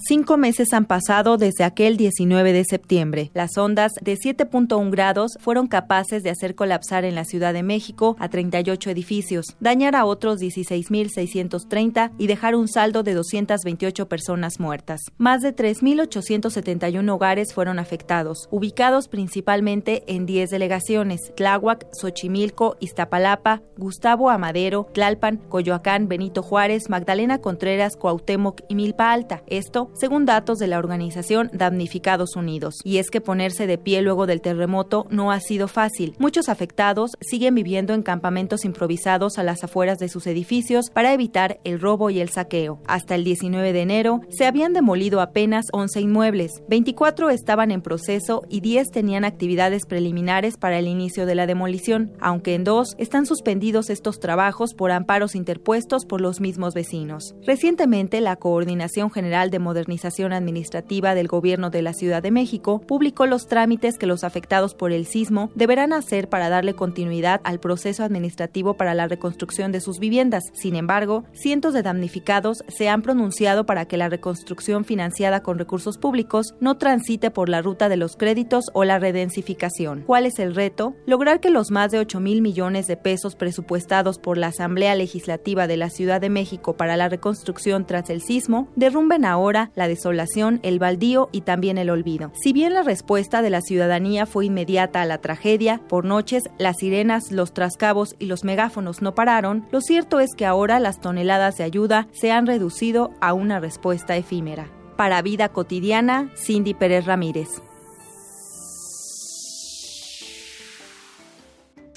Cinco 0.08 0.38
meses 0.38 0.72
han 0.72 0.86
pasado 0.86 1.38
desde 1.38 1.64
aquel 1.64 1.98
19 1.98 2.54
de 2.54 2.64
septiembre. 2.64 3.32
Las 3.34 3.58
ondas 3.58 3.92
de 4.04 4.14
7.1 4.14 4.92
grados 4.92 5.32
fueron 5.40 5.66
capaces 5.66 6.22
de 6.22 6.30
hacer 6.30 6.54
colapsar 6.54 7.06
en 7.06 7.16
la 7.16 7.26
Ciudad 7.26 7.54
de 7.54 7.64
México 7.64 8.16
a 8.20 8.30
38 8.30 8.92
edificios, 8.92 9.56
dañar 9.60 9.96
a 9.96 10.06
otros 10.06 10.40
16.630 10.40 12.12
y 12.20 12.28
dejar 12.28 12.54
un 12.56 12.68
saldo 12.68 13.02
de 13.02 13.16
228 13.16 14.08
personas 14.08 14.60
muertas. 14.60 15.02
Más 15.18 15.42
de 15.42 15.56
3.871 15.56 17.10
hogares 17.10 17.56
fueron 17.56 17.80
afectados, 17.80 18.48
ubicados 18.52 19.08
principalmente 19.08 20.04
en 20.06 20.28
10 20.28 20.52
delegaciones, 20.52 21.34
Tláhuac, 21.36 21.88
Xochimilco, 22.00 22.78
Iztapalapa, 22.80 23.64
Gustavo 23.76 24.30
Amadero, 24.30 24.88
Tlalpan, 24.94 25.38
Coyoacán, 25.50 26.08
Benito 26.08 26.44
Juárez, 26.44 26.92
Magdalena 26.92 27.40
Contreras, 27.40 27.96
Cuauhtémoc 27.96 28.62
y 28.70 28.76
Milpa 28.76 29.12
Alta. 29.12 29.42
Esto 29.48 29.90
según 29.96 30.26
datos 30.26 30.60
de 30.60 30.68
la 30.68 30.78
organización 30.78 31.50
Damnificados 31.54 32.36
Unidos. 32.36 32.76
Y 32.84 32.98
es 32.98 33.10
que 33.10 33.22
ponerse 33.22 33.68
de 33.68 33.78
pie 33.78 34.02
luego 34.02 34.26
del 34.26 34.42
terremoto 34.42 35.08
no 35.10 35.32
ha 35.32 35.40
sido 35.40 35.68
fácil. 35.68 36.16
Muchos 36.20 36.50
afectados 36.50 37.12
siguen 37.22 37.56
viviendo 37.56 37.94
en 37.94 38.04
campamentos 38.04 38.66
improvisados 38.66 39.38
a 39.38 39.44
las 39.44 39.64
afueras 39.64 39.98
de 40.00 40.10
sus 40.10 40.28
edificios 40.28 40.90
para 40.90 41.14
evitar 41.14 41.60
el 41.64 41.80
robo 41.80 42.10
y 42.10 42.20
el 42.20 42.30
saqueo. 42.30 42.80
Hasta 42.88 43.16
el 43.16 43.24
19 43.24 43.74
de 43.74 43.82
enero 43.82 44.22
se 44.30 44.46
habían 44.46 44.74
demolido 44.74 45.22
apenas 45.22 45.68
11 45.72 46.02
inmuebles, 46.02 46.52
24 46.68 47.30
estaban 47.30 47.72
en 47.72 47.82
proceso 47.82 48.42
y 48.50 48.62
10 48.62 48.92
tenían 48.92 49.26
actividades 49.26 49.86
preliminares 49.86 50.58
para 50.58 50.80
el 50.80 50.88
inicio 50.88 51.26
de 51.26 51.36
la 51.36 51.48
demolición, 51.48 52.14
aunque 52.20 52.56
en 52.56 52.64
dos 52.64 52.96
están 52.98 53.26
suspendidos 53.26 53.90
estos 53.90 54.20
trabajos 54.20 54.74
por 54.74 54.92
amparos 54.92 55.36
interpuestos 55.36 56.06
por 56.06 56.22
los 56.22 56.42
mismos 56.42 56.74
vecinos. 56.74 57.36
Recientemente, 57.46 58.22
la 58.22 58.36
Coordinación 58.36 59.12
General 59.12 59.50
de 59.52 59.60
Modernización 59.60 59.75
Modernización 59.76 60.32
Administrativa 60.32 61.16
del 61.16 61.28
Gobierno 61.28 61.70
de 61.70 61.82
la 61.82 61.92
Ciudad 61.92 62.24
de 62.24 62.32
México 62.32 62.80
publicó 62.80 63.26
los 63.26 63.48
trámites 63.48 63.98
que 63.98 64.06
los 64.06 64.24
afectados 64.24 64.74
por 64.74 64.94
el 64.94 65.06
sismo 65.06 65.52
deberán 65.54 65.92
hacer 65.92 66.30
para 66.30 66.48
darle 66.48 66.76
continuidad 66.76 67.42
al 67.44 67.60
proceso 67.60 68.06
administrativo 68.06 68.76
para 68.76 68.94
la 68.94 69.10
reconstrucción 69.10 69.74
de 69.74 69.82
sus 69.82 70.00
viviendas. 70.00 70.46
Sin 70.54 70.78
embargo, 70.78 71.26
cientos 71.34 71.74
de 71.74 71.84
damnificados 71.84 72.64
se 72.70 72.88
han 72.88 73.02
pronunciado 73.02 73.66
para 73.66 73.86
que 73.86 73.98
la 73.98 74.08
reconstrucción 74.08 74.86
financiada 74.86 75.44
con 75.44 75.60
recursos 75.60 75.98
públicos 75.98 76.56
no 76.62 76.78
transite 76.78 77.30
por 77.30 77.50
la 77.50 77.62
ruta 77.62 77.90
de 77.90 77.98
los 77.98 78.16
créditos 78.16 78.68
o 78.72 78.86
la 78.86 78.98
redensificación. 78.98 80.04
¿Cuál 80.08 80.26
es 80.26 80.40
el 80.40 80.56
reto? 80.56 80.96
Lograr 81.06 81.42
que 81.42 81.50
los 81.50 81.70
más 81.70 81.92
de 81.92 82.00
8 82.00 82.22
mil 82.22 82.42
millones 82.42 82.88
de 82.88 82.96
pesos 82.96 83.36
presupuestados 83.36 84.20
por 84.20 84.38
la 84.38 84.48
Asamblea 84.48 84.96
Legislativa 84.96 85.68
de 85.68 85.76
la 85.76 85.90
Ciudad 85.90 86.22
de 86.22 86.30
México 86.30 86.78
para 86.78 86.96
la 86.96 87.10
reconstrucción 87.10 87.86
tras 87.86 88.10
el 88.10 88.22
sismo 88.22 88.70
derrumben 88.78 89.26
ahora 89.26 89.65
la 89.76 89.88
desolación, 89.88 90.60
el 90.64 90.80
baldío 90.80 91.30
y 91.32 91.42
también 91.42 91.78
el 91.78 91.90
olvido. 91.90 92.32
Si 92.36 92.54
bien 92.54 92.74
la 92.74 92.84
respuesta 92.84 93.42
de 93.42 93.50
la 93.50 93.62
ciudadanía 93.62 94.26
fue 94.26 94.46
inmediata 94.46 95.02
a 95.02 95.06
la 95.06 95.20
tragedia, 95.20 95.82
por 95.88 96.06
noches 96.06 96.44
las 96.58 96.78
sirenas, 96.78 97.32
los 97.32 97.54
trascabos 97.54 98.16
y 98.20 98.26
los 98.26 98.44
megáfonos 98.44 99.02
no 99.02 99.16
pararon, 99.16 99.66
lo 99.72 99.82
cierto 99.82 100.20
es 100.20 100.36
que 100.36 100.46
ahora 100.46 100.80
las 100.80 101.00
toneladas 101.00 101.58
de 101.58 101.64
ayuda 101.64 102.08
se 102.14 102.32
han 102.32 102.46
reducido 102.46 103.12
a 103.22 103.34
una 103.34 103.60
respuesta 103.60 104.16
efímera. 104.16 104.68
Para 104.98 105.22
Vida 105.22 105.50
Cotidiana, 105.50 106.30
Cindy 106.36 106.74
Pérez 106.74 107.06
Ramírez. 107.06 107.50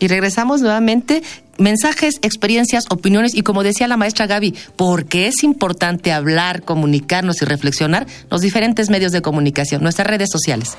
Y 0.00 0.06
regresamos 0.06 0.62
nuevamente 0.62 1.22
mensajes, 1.58 2.18
experiencias, 2.22 2.84
opiniones 2.90 3.34
y 3.34 3.42
como 3.42 3.62
decía 3.62 3.88
la 3.88 3.96
maestra 3.96 4.26
Gaby, 4.26 4.54
porque 4.76 5.26
es 5.26 5.42
importante 5.42 6.12
hablar, 6.12 6.62
comunicarnos 6.62 7.42
y 7.42 7.44
reflexionar 7.44 8.06
los 8.30 8.40
diferentes 8.40 8.88
medios 8.90 9.12
de 9.12 9.22
comunicación, 9.22 9.82
nuestras 9.82 10.06
redes 10.06 10.30
sociales. 10.30 10.76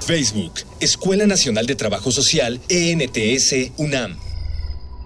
Facebook, 0.00 0.54
Escuela 0.80 1.26
Nacional 1.26 1.66
de 1.66 1.74
Trabajo 1.74 2.10
Social, 2.10 2.60
ENTS, 2.68 3.72
UNAM. 3.76 4.16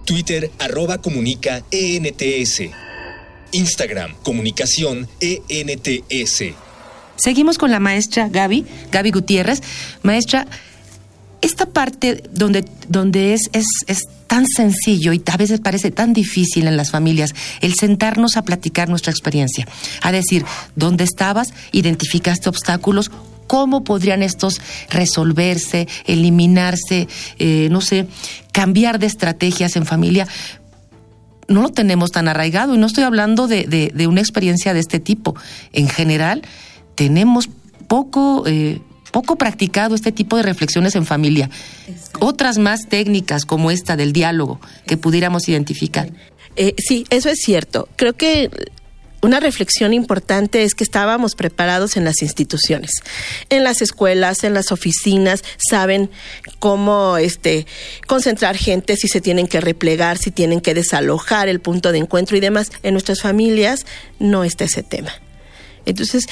Twitter, 0.05 0.49
arroba 0.59 0.99
comunica, 0.99 1.63
ENTS. 1.69 2.61
Instagram, 3.51 4.15
comunicación, 4.23 5.07
ENTS. 5.19 6.55
Seguimos 7.17 7.57
con 7.57 7.71
la 7.71 7.79
maestra 7.79 8.29
Gaby, 8.29 8.65
Gaby 8.91 9.11
Gutiérrez. 9.11 9.61
Maestra, 10.03 10.47
esta 11.41 11.65
parte 11.67 12.23
donde, 12.31 12.65
donde 12.87 13.33
es, 13.33 13.49
es, 13.53 13.65
es 13.87 14.07
tan 14.27 14.45
sencillo 14.45 15.13
y 15.13 15.21
a 15.31 15.37
veces 15.37 15.59
parece 15.59 15.91
tan 15.91 16.13
difícil 16.13 16.67
en 16.67 16.77
las 16.77 16.91
familias 16.91 17.33
el 17.61 17.73
sentarnos 17.73 18.37
a 18.37 18.43
platicar 18.43 18.89
nuestra 18.89 19.11
experiencia, 19.11 19.67
a 20.01 20.11
decir, 20.11 20.45
¿dónde 20.75 21.03
estabas? 21.03 21.53
¿Identificaste 21.71 22.49
obstáculos? 22.49 23.11
¿Cómo 23.47 23.83
podrían 23.83 24.23
estos 24.23 24.61
resolverse, 24.89 25.87
eliminarse, 26.05 27.07
eh, 27.39 27.69
no 27.71 27.81
sé, 27.81 28.07
cambiar 28.51 28.99
de 28.99 29.07
estrategias 29.07 29.75
en 29.77 29.85
familia? 29.85 30.27
No 31.47 31.61
lo 31.61 31.69
tenemos 31.69 32.11
tan 32.11 32.27
arraigado 32.27 32.75
y 32.75 32.77
no 32.77 32.87
estoy 32.87 33.05
hablando 33.05 33.47
de, 33.47 33.91
una 34.09 34.19
experiencia 34.19 34.73
de 34.73 34.81
este 34.81 34.99
tipo. 34.99 35.35
En 35.71 35.87
general, 35.87 36.43
tenemos 36.95 37.49
poco... 37.87 38.43
Eh, 38.45 38.81
poco 39.17 39.35
practicado 39.35 39.95
este 39.95 40.11
tipo 40.11 40.37
de 40.37 40.43
reflexiones 40.43 40.93
en 40.93 41.03
familia. 41.03 41.49
Otras 42.19 42.59
más 42.59 42.87
técnicas 42.87 43.45
como 43.45 43.71
esta 43.71 43.95
del 43.95 44.13
diálogo 44.13 44.61
que 44.85 44.95
pudiéramos 44.95 45.49
identificar. 45.49 46.11
Eh, 46.55 46.75
sí, 46.77 47.03
eso 47.09 47.27
es 47.27 47.39
cierto. 47.39 47.89
Creo 47.95 48.13
que 48.13 48.51
una 49.23 49.39
reflexión 49.39 49.91
importante 49.95 50.61
es 50.61 50.75
que 50.75 50.83
estábamos 50.83 51.33
preparados 51.33 51.97
en 51.97 52.05
las 52.05 52.21
instituciones, 52.21 52.91
en 53.49 53.63
las 53.63 53.81
escuelas, 53.81 54.43
en 54.43 54.53
las 54.53 54.71
oficinas, 54.71 55.43
saben 55.57 56.11
cómo 56.59 57.17
este 57.17 57.65
concentrar 58.05 58.55
gente, 58.55 58.97
si 58.97 59.07
se 59.07 59.19
tienen 59.19 59.47
que 59.47 59.61
replegar, 59.61 60.19
si 60.19 60.29
tienen 60.29 60.61
que 60.61 60.75
desalojar 60.75 61.49
el 61.49 61.59
punto 61.59 61.91
de 61.91 61.97
encuentro 61.97 62.37
y 62.37 62.39
demás. 62.39 62.71
En 62.83 62.93
nuestras 62.93 63.23
familias 63.23 63.87
no 64.19 64.43
está 64.43 64.65
ese 64.65 64.83
tema. 64.83 65.11
Entonces, 65.87 66.27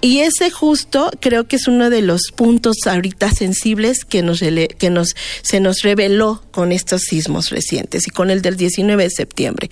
y 0.00 0.20
ese 0.20 0.50
justo 0.50 1.10
creo 1.20 1.46
que 1.46 1.56
es 1.56 1.68
uno 1.68 1.90
de 1.90 2.02
los 2.02 2.30
puntos 2.34 2.78
ahorita 2.86 3.30
sensibles 3.30 4.04
que 4.04 4.22
nos, 4.22 4.40
que 4.40 4.90
nos 4.90 5.14
se 5.42 5.60
nos 5.60 5.82
reveló 5.82 6.42
con 6.50 6.72
estos 6.72 7.02
sismos 7.02 7.50
recientes 7.50 8.06
y 8.06 8.10
con 8.10 8.30
el 8.30 8.42
del 8.42 8.56
19 8.56 9.02
de 9.04 9.10
septiembre. 9.10 9.70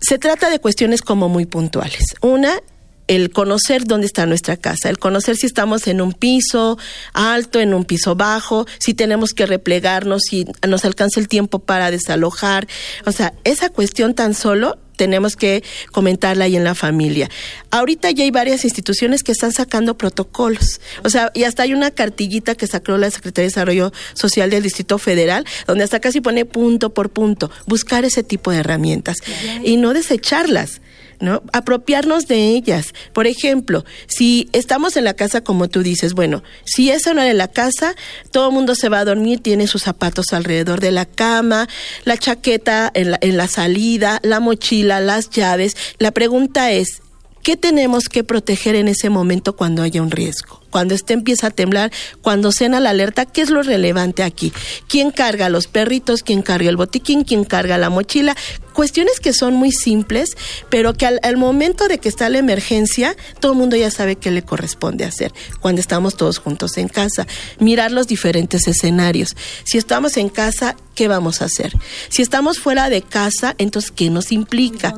Se 0.00 0.18
trata 0.18 0.50
de 0.50 0.60
cuestiones 0.60 1.02
como 1.02 1.28
muy 1.28 1.46
puntuales. 1.46 2.04
Una, 2.20 2.60
el 3.08 3.30
conocer 3.30 3.84
dónde 3.84 4.06
está 4.06 4.26
nuestra 4.26 4.56
casa, 4.56 4.90
el 4.90 4.98
conocer 4.98 5.36
si 5.36 5.46
estamos 5.46 5.86
en 5.86 6.00
un 6.00 6.12
piso 6.12 6.78
alto, 7.14 7.58
en 7.58 7.74
un 7.74 7.84
piso 7.84 8.14
bajo, 8.14 8.66
si 8.78 8.94
tenemos 8.94 9.32
que 9.32 9.46
replegarnos, 9.46 10.22
si 10.28 10.46
nos 10.66 10.84
alcanza 10.84 11.18
el 11.18 11.28
tiempo 11.28 11.58
para 11.58 11.90
desalojar. 11.90 12.68
O 13.06 13.12
sea, 13.12 13.32
esa 13.44 13.70
cuestión 13.70 14.14
tan 14.14 14.34
solo 14.34 14.78
tenemos 14.98 15.36
que 15.36 15.64
comentarla 15.92 16.44
ahí 16.44 16.56
en 16.56 16.64
la 16.64 16.74
familia. 16.74 17.30
Ahorita 17.70 18.10
ya 18.10 18.24
hay 18.24 18.30
varias 18.30 18.64
instituciones 18.64 19.22
que 19.22 19.32
están 19.32 19.52
sacando 19.52 19.96
protocolos. 19.96 20.82
O 21.04 21.08
sea, 21.08 21.30
y 21.32 21.44
hasta 21.44 21.62
hay 21.62 21.72
una 21.72 21.90
cartillita 21.90 22.54
que 22.54 22.66
sacó 22.66 22.98
la 22.98 23.10
Secretaría 23.10 23.44
de 23.44 23.50
Desarrollo 23.50 23.92
Social 24.12 24.50
del 24.50 24.62
Distrito 24.62 24.98
Federal, 24.98 25.46
donde 25.66 25.84
hasta 25.84 26.00
casi 26.00 26.20
pone 26.20 26.44
punto 26.44 26.92
por 26.92 27.08
punto, 27.10 27.50
buscar 27.66 28.04
ese 28.04 28.22
tipo 28.22 28.50
de 28.50 28.58
herramientas 28.58 29.18
y 29.64 29.76
no 29.76 29.94
desecharlas. 29.94 30.82
¿No? 31.20 31.42
Apropiarnos 31.52 32.26
de 32.26 32.48
ellas. 32.48 32.94
Por 33.12 33.26
ejemplo, 33.26 33.84
si 34.06 34.48
estamos 34.52 34.96
en 34.96 35.04
la 35.04 35.14
casa 35.14 35.42
como 35.42 35.68
tú 35.68 35.82
dices, 35.82 36.14
bueno, 36.14 36.42
si 36.64 36.90
es 36.90 37.06
una 37.06 37.24
de 37.24 37.34
la 37.34 37.48
casa, 37.48 37.94
todo 38.30 38.48
el 38.48 38.54
mundo 38.54 38.74
se 38.74 38.88
va 38.88 39.00
a 39.00 39.04
dormir, 39.04 39.40
tiene 39.40 39.66
sus 39.66 39.82
zapatos 39.82 40.32
alrededor 40.32 40.80
de 40.80 40.92
la 40.92 41.06
cama, 41.06 41.68
la 42.04 42.16
chaqueta 42.16 42.90
en 42.94 43.12
la, 43.12 43.18
en 43.20 43.36
la 43.36 43.48
salida, 43.48 44.20
la 44.22 44.40
mochila, 44.40 45.00
las 45.00 45.30
llaves. 45.30 45.76
La 45.98 46.10
pregunta 46.10 46.72
es, 46.72 47.02
¿qué 47.42 47.56
tenemos 47.56 48.08
que 48.08 48.24
proteger 48.24 48.74
en 48.74 48.88
ese 48.88 49.10
momento 49.10 49.56
cuando 49.56 49.82
haya 49.82 50.02
un 50.02 50.10
riesgo? 50.10 50.60
Cuando 50.70 50.94
este 50.94 51.12
empieza 51.12 51.48
a 51.48 51.50
temblar, 51.50 51.92
cuando 52.22 52.52
cena 52.52 52.80
la 52.80 52.90
alerta, 52.90 53.26
¿qué 53.26 53.42
es 53.42 53.50
lo 53.50 53.62
relevante 53.62 54.22
aquí? 54.22 54.52
¿Quién 54.88 55.10
carga 55.10 55.48
los 55.48 55.66
perritos? 55.66 56.22
¿Quién 56.22 56.42
carga 56.42 56.68
el 56.68 56.76
botiquín? 56.76 57.24
¿Quién 57.24 57.44
carga 57.44 57.78
la 57.78 57.90
mochila? 57.90 58.36
Cuestiones 58.72 59.18
que 59.18 59.32
son 59.32 59.54
muy 59.54 59.72
simples, 59.72 60.36
pero 60.70 60.94
que 60.94 61.04
al, 61.04 61.36
momento 61.36 61.88
de 61.88 61.98
que 61.98 62.08
está 62.08 62.28
la 62.28 62.38
emergencia, 62.38 63.16
todo 63.40 63.52
el 63.52 63.58
mundo 63.58 63.76
ya 63.76 63.90
sabe 63.90 64.14
qué 64.14 64.30
le 64.30 64.42
corresponde 64.42 65.04
hacer 65.04 65.32
cuando 65.60 65.80
estamos 65.80 66.16
todos 66.16 66.38
juntos 66.38 66.78
en 66.78 66.86
casa. 66.86 67.26
Mirar 67.58 67.90
los 67.90 68.06
diferentes 68.06 68.68
escenarios. 68.68 69.36
Si 69.64 69.78
estamos 69.78 70.16
en 70.16 70.28
casa, 70.28 70.76
¿qué 70.94 71.08
vamos 71.08 71.42
a 71.42 71.46
hacer? 71.46 71.72
Si 72.08 72.22
estamos 72.22 72.60
fuera 72.60 72.88
de 72.88 73.02
casa, 73.02 73.56
entonces, 73.58 73.90
¿qué 73.90 74.10
nos 74.10 74.30
implica? 74.30 74.94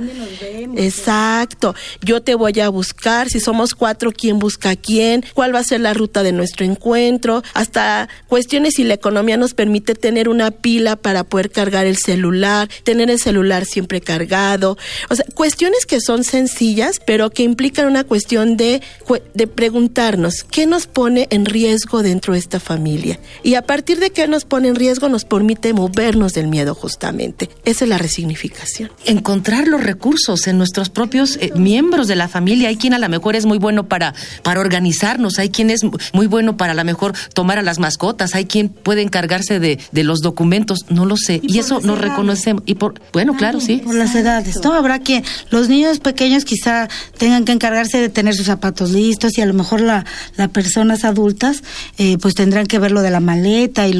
Exacto. 0.76 1.74
Yo 2.02 2.22
te 2.22 2.34
voy 2.34 2.60
a 2.60 2.68
buscar. 2.68 3.30
Si 3.30 3.40
somos 3.40 3.74
cuatro, 3.74 4.12
¿quién 4.12 4.38
busca 4.38 4.70
a 4.70 4.76
quién? 4.76 5.24
¿Cuál 5.32 5.54
va 5.54 5.59
a 5.60 5.64
ser 5.64 5.80
la 5.80 5.94
ruta 5.94 6.22
de 6.22 6.32
nuestro 6.32 6.66
encuentro? 6.66 7.42
Hasta 7.54 8.08
cuestiones 8.28 8.74
si 8.74 8.84
la 8.84 8.94
economía 8.94 9.36
nos 9.36 9.54
permite 9.54 9.94
tener 9.94 10.28
una 10.28 10.50
pila 10.50 10.96
para 10.96 11.24
poder 11.24 11.50
cargar 11.50 11.86
el 11.86 11.96
celular, 11.96 12.68
tener 12.84 13.10
el 13.10 13.18
celular 13.18 13.64
siempre 13.64 14.00
cargado. 14.00 14.76
O 15.08 15.14
sea, 15.14 15.24
cuestiones 15.34 15.86
que 15.86 16.00
son 16.00 16.24
sencillas, 16.24 17.00
pero 17.06 17.30
que 17.30 17.42
implican 17.42 17.86
una 17.86 18.04
cuestión 18.04 18.56
de, 18.56 18.82
de 19.34 19.46
preguntarnos 19.46 20.44
qué 20.44 20.66
nos 20.66 20.86
pone 20.86 21.28
en 21.30 21.44
riesgo 21.44 22.02
dentro 22.02 22.32
de 22.32 22.38
esta 22.38 22.60
familia. 22.60 23.18
Y 23.42 23.54
a 23.54 23.62
partir 23.62 23.98
de 23.98 24.10
qué 24.10 24.26
nos 24.28 24.44
pone 24.44 24.68
en 24.68 24.76
riesgo, 24.76 25.08
nos 25.08 25.24
permite 25.24 25.72
movernos 25.72 26.32
del 26.32 26.48
miedo 26.48 26.74
justamente. 26.74 27.48
Esa 27.64 27.84
es 27.84 27.88
la 27.88 27.98
resignificación. 27.98 28.90
Encontrar 29.04 29.68
los 29.68 29.82
recursos 29.82 30.46
en 30.46 30.58
nuestros 30.58 30.88
propios 30.88 31.36
eh, 31.36 31.52
miembros 31.54 32.08
de 32.08 32.16
la 32.16 32.28
familia. 32.28 32.68
Hay 32.68 32.76
quien 32.76 32.94
a 32.94 32.98
lo 32.98 33.08
mejor 33.08 33.36
es 33.36 33.46
muy 33.46 33.58
bueno 33.58 33.88
para, 33.88 34.14
para 34.42 34.60
organizarnos, 34.60 35.38
hay 35.38 35.49
quien 35.50 35.70
es 35.70 35.82
muy 36.12 36.26
bueno 36.26 36.56
para 36.56 36.72
a 36.72 36.74
lo 36.74 36.84
mejor 36.84 37.14
tomar 37.34 37.58
a 37.58 37.62
las 37.62 37.78
mascotas, 37.78 38.34
hay 38.34 38.46
quien 38.46 38.68
puede 38.68 39.02
encargarse 39.02 39.60
de, 39.60 39.78
de 39.92 40.04
los 40.04 40.20
documentos, 40.20 40.86
no 40.88 41.04
lo 41.04 41.16
sé. 41.16 41.40
Y, 41.42 41.58
eso 41.58 41.80
nos 41.80 41.98
reconocemos. 41.98 42.62
Y 42.66 42.74
por, 42.76 42.94
bueno, 43.12 43.34
claro, 43.36 43.60
sí. 43.60 43.82
Por 43.84 43.94
las 43.94 44.14
edades, 44.14 44.58
¿no? 44.64 44.72
Habrá 44.72 45.00
que 45.00 45.22
los 45.50 45.68
niños 45.68 45.98
pequeños 46.00 46.44
quizá 46.44 46.88
tengan 47.18 47.44
que 47.44 47.52
encargarse 47.52 47.98
de 47.98 48.08
tener 48.08 48.34
sus 48.34 48.46
zapatos 48.46 48.90
listos 48.90 49.36
y 49.36 49.42
a 49.42 49.46
lo 49.46 49.54
mejor 49.54 49.80
la, 49.80 50.04
las 50.36 50.48
personas 50.48 51.04
adultas 51.04 51.62
eh, 51.98 52.16
pues 52.20 52.34
tendrán 52.34 52.66
que 52.66 52.78
ver 52.78 52.92
lo 52.92 53.02
de 53.02 53.10
la 53.10 53.20
maleta 53.20 53.86
y 53.88 53.98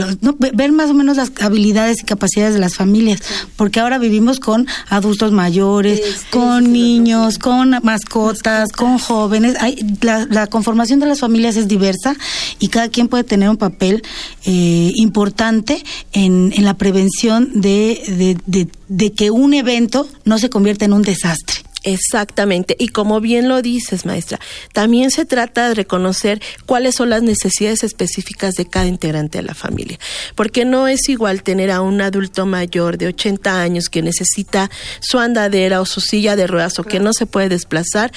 ver 0.52 0.72
más 0.72 0.90
o 0.90 0.94
menos 0.94 1.16
las 1.16 1.32
habilidades 1.40 2.02
y 2.02 2.04
capacidades 2.04 2.54
de 2.54 2.60
las 2.60 2.74
familias, 2.74 3.20
porque 3.56 3.80
ahora 3.80 3.98
vivimos 3.98 4.40
con 4.40 4.66
adultos 4.88 5.32
mayores, 5.32 6.00
con 6.30 6.72
niños, 6.72 7.38
con 7.38 7.76
mascotas, 7.82 8.72
con 8.72 8.98
jóvenes. 8.98 9.56
Hay, 9.60 9.76
la, 10.00 10.46
conformación 10.46 11.00
de 11.00 11.06
las 11.06 11.20
familias 11.20 11.39
es 11.48 11.68
diversa 11.68 12.16
y 12.58 12.68
cada 12.68 12.88
quien 12.88 13.08
puede 13.08 13.24
tener 13.24 13.48
un 13.48 13.56
papel 13.56 14.02
eh, 14.44 14.92
importante 14.94 15.82
en, 16.12 16.52
en 16.56 16.64
la 16.64 16.74
prevención 16.74 17.60
de, 17.60 18.36
de, 18.46 18.68
de 18.88 19.12
que 19.12 19.30
un 19.30 19.54
evento 19.54 20.08
no 20.24 20.38
se 20.38 20.50
convierta 20.50 20.84
en 20.84 20.92
un 20.92 21.02
desastre. 21.02 21.62
Exactamente. 21.82 22.76
Y 22.78 22.88
como 22.88 23.20
bien 23.20 23.48
lo 23.48 23.62
dices, 23.62 24.04
maestra, 24.04 24.38
también 24.72 25.10
se 25.10 25.24
trata 25.24 25.68
de 25.68 25.74
reconocer 25.74 26.42
cuáles 26.66 26.96
son 26.96 27.10
las 27.10 27.22
necesidades 27.22 27.84
específicas 27.84 28.54
de 28.54 28.66
cada 28.66 28.86
integrante 28.86 29.38
de 29.38 29.44
la 29.44 29.54
familia. 29.54 29.98
Porque 30.34 30.64
no 30.64 30.88
es 30.88 31.08
igual 31.08 31.42
tener 31.42 31.70
a 31.70 31.80
un 31.80 32.00
adulto 32.02 32.44
mayor 32.44 32.98
de 32.98 33.06
80 33.08 33.62
años 33.62 33.88
que 33.88 34.02
necesita 34.02 34.70
su 35.00 35.18
andadera 35.18 35.80
o 35.80 35.86
su 35.86 36.00
silla 36.00 36.36
de 36.36 36.46
ruedas 36.46 36.78
o 36.78 36.84
que 36.84 37.00
no 37.00 37.12
se 37.14 37.26
puede 37.26 37.48
desplazar 37.48 38.12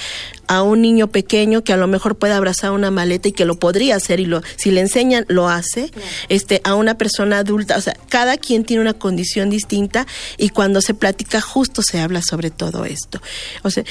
a 0.46 0.62
un 0.62 0.82
niño 0.82 1.08
pequeño 1.08 1.64
que 1.64 1.72
a 1.72 1.76
lo 1.76 1.86
mejor 1.86 2.16
puede 2.16 2.34
abrazar 2.34 2.72
una 2.72 2.90
maleta 2.90 3.28
y 3.28 3.32
que 3.32 3.44
lo 3.44 3.58
podría 3.58 3.96
hacer 3.96 4.20
y 4.20 4.26
lo 4.26 4.42
si 4.56 4.70
le 4.70 4.80
enseñan 4.80 5.24
lo 5.28 5.48
hace 5.48 5.90
este 6.28 6.60
a 6.64 6.74
una 6.74 6.96
persona 6.96 7.38
adulta. 7.38 7.76
O 7.76 7.80
sea 7.80 7.96
cada 8.08 8.36
quien 8.36 8.64
tiene 8.64 8.82
una 8.82 8.94
condición 8.94 9.50
distinta 9.50 10.06
y 10.38 10.50
cuando 10.50 10.80
se 10.80 10.94
platica 10.94 11.40
justo 11.40 11.82
se 11.82 12.00
habla 12.00 12.22
sobre 12.22 12.50
todo 12.50 12.84
esto. 12.84 13.20
O 13.62 13.70
sea, 13.70 13.84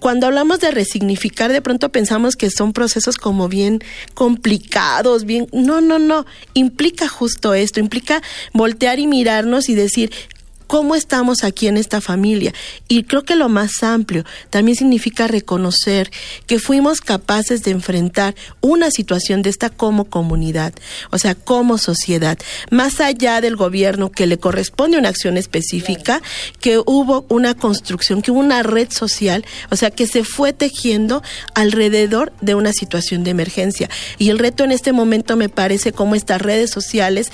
cuando 0.00 0.26
hablamos 0.26 0.60
de 0.60 0.70
resignificar, 0.70 1.52
de 1.52 1.60
pronto 1.60 1.90
pensamos 1.90 2.34
que 2.34 2.50
son 2.50 2.72
procesos 2.72 3.16
como 3.16 3.48
bien 3.48 3.80
complicados, 4.14 5.24
bien... 5.24 5.46
No, 5.52 5.82
no, 5.82 5.98
no. 5.98 6.24
Implica 6.54 7.06
justo 7.06 7.52
esto, 7.52 7.80
implica 7.80 8.22
voltear 8.54 8.98
y 8.98 9.06
mirarnos 9.06 9.68
y 9.68 9.74
decir, 9.74 10.10
cómo 10.70 10.94
estamos 10.94 11.42
aquí 11.42 11.66
en 11.66 11.76
esta 11.76 12.00
familia. 12.00 12.54
Y 12.86 13.02
creo 13.02 13.24
que 13.24 13.34
lo 13.34 13.48
más 13.48 13.82
amplio 13.82 14.24
también 14.50 14.76
significa 14.76 15.26
reconocer 15.26 16.12
que 16.46 16.60
fuimos 16.60 17.00
capaces 17.00 17.64
de 17.64 17.72
enfrentar 17.72 18.36
una 18.60 18.92
situación 18.92 19.42
de 19.42 19.50
esta 19.50 19.70
como 19.70 20.04
comunidad, 20.04 20.72
o 21.10 21.18
sea, 21.18 21.34
como 21.34 21.76
sociedad, 21.76 22.38
más 22.70 23.00
allá 23.00 23.40
del 23.40 23.56
gobierno 23.56 24.12
que 24.12 24.28
le 24.28 24.38
corresponde 24.38 24.96
una 24.96 25.08
acción 25.08 25.36
específica, 25.36 26.22
que 26.60 26.78
hubo 26.78 27.26
una 27.28 27.54
construcción, 27.54 28.22
que 28.22 28.30
hubo 28.30 28.38
una 28.38 28.62
red 28.62 28.92
social, 28.92 29.44
o 29.72 29.76
sea, 29.76 29.90
que 29.90 30.06
se 30.06 30.22
fue 30.22 30.52
tejiendo 30.52 31.20
alrededor 31.52 32.32
de 32.42 32.54
una 32.54 32.72
situación 32.72 33.24
de 33.24 33.32
emergencia. 33.32 33.90
Y 34.18 34.28
el 34.28 34.38
reto 34.38 34.62
en 34.62 34.70
este 34.70 34.92
momento 34.92 35.36
me 35.36 35.48
parece 35.48 35.90
como 35.90 36.14
estas 36.14 36.40
redes 36.40 36.70
sociales 36.70 37.32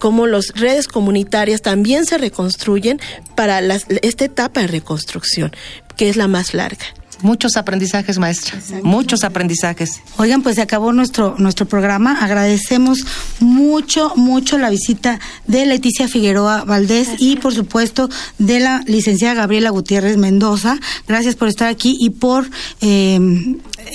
cómo 0.00 0.26
las 0.26 0.48
redes 0.56 0.88
comunitarias 0.88 1.62
también 1.62 2.06
se 2.06 2.18
reconstruyen 2.18 2.98
para 3.36 3.60
esta 4.02 4.24
etapa 4.24 4.62
de 4.62 4.66
reconstrucción, 4.66 5.52
que 5.96 6.08
es 6.08 6.16
la 6.16 6.26
más 6.26 6.54
larga. 6.54 6.86
Muchos 7.22 7.56
aprendizajes, 7.56 8.18
maestra. 8.18 8.58
Muchos 8.82 9.24
aprendizajes. 9.24 10.00
Oigan, 10.16 10.42
pues 10.42 10.56
se 10.56 10.62
acabó 10.62 10.92
nuestro, 10.92 11.34
nuestro 11.38 11.66
programa. 11.66 12.18
Agradecemos 12.20 13.04
mucho, 13.40 14.14
mucho 14.16 14.56
la 14.56 14.70
visita 14.70 15.20
de 15.46 15.66
Leticia 15.66 16.08
Figueroa 16.08 16.64
Valdés 16.64 17.10
y, 17.18 17.36
por 17.36 17.54
supuesto, 17.54 18.08
de 18.38 18.60
la 18.60 18.82
licenciada 18.86 19.34
Gabriela 19.34 19.68
Gutiérrez 19.68 20.16
Mendoza. 20.16 20.78
Gracias 21.06 21.36
por 21.36 21.48
estar 21.48 21.68
aquí 21.68 21.96
y 22.00 22.10
por 22.10 22.48
eh, 22.80 23.20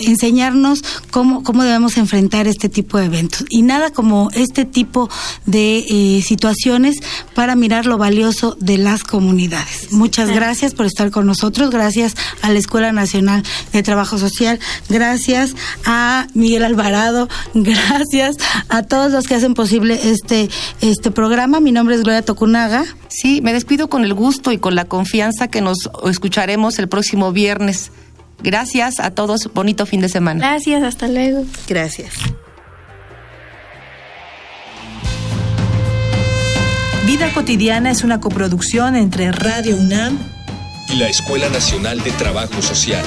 enseñarnos 0.05 0.83
cómo, 1.11 1.43
cómo 1.43 1.63
debemos 1.63 1.97
enfrentar 1.97 2.47
este 2.47 2.69
tipo 2.69 2.97
de 2.97 3.05
eventos. 3.05 3.45
Y 3.49 3.61
nada 3.61 3.91
como 3.91 4.29
este 4.33 4.65
tipo 4.65 5.09
de 5.45 5.85
eh, 5.89 6.21
situaciones 6.21 6.97
para 7.33 7.55
mirar 7.55 7.85
lo 7.85 7.97
valioso 7.97 8.57
de 8.59 8.77
las 8.77 9.03
comunidades. 9.03 9.91
Muchas 9.91 10.29
gracias 10.29 10.73
por 10.73 10.85
estar 10.85 11.11
con 11.11 11.25
nosotros. 11.25 11.69
Gracias 11.69 12.15
a 12.41 12.51
la 12.51 12.59
Escuela 12.59 12.91
Nacional 12.91 13.43
de 13.71 13.83
Trabajo 13.83 14.17
Social. 14.17 14.59
Gracias 14.89 15.55
a 15.85 16.27
Miguel 16.33 16.63
Alvarado. 16.63 17.27
Gracias 17.53 18.37
a 18.69 18.83
todos 18.83 19.11
los 19.11 19.27
que 19.27 19.35
hacen 19.35 19.53
posible 19.53 19.99
este, 20.11 20.49
este 20.81 21.11
programa. 21.11 21.59
Mi 21.59 21.71
nombre 21.71 21.95
es 21.95 22.03
Gloria 22.03 22.21
Tocunaga. 22.21 22.85
Sí, 23.07 23.41
me 23.41 23.53
despido 23.53 23.89
con 23.89 24.03
el 24.03 24.13
gusto 24.13 24.51
y 24.51 24.57
con 24.57 24.75
la 24.75 24.85
confianza 24.85 25.47
que 25.47 25.61
nos 25.61 25.89
escucharemos 26.05 26.79
el 26.79 26.87
próximo 26.87 27.31
viernes. 27.31 27.91
Gracias 28.39 28.99
a 28.99 29.11
todos, 29.11 29.49
bonito 29.53 29.85
fin 29.85 30.01
de 30.01 30.09
semana. 30.09 30.47
Gracias, 30.47 30.83
hasta 30.83 31.07
luego. 31.07 31.45
Gracias. 31.67 32.13
Vida 37.05 37.31
cotidiana 37.33 37.91
es 37.91 38.03
una 38.03 38.19
coproducción 38.19 38.95
entre 38.95 39.31
Radio 39.31 39.77
UNAM 39.77 40.17
y 40.89 40.95
la 40.95 41.07
Escuela 41.07 41.49
Nacional 41.49 42.03
de 42.03 42.11
Trabajo 42.11 42.61
Social. 42.61 43.05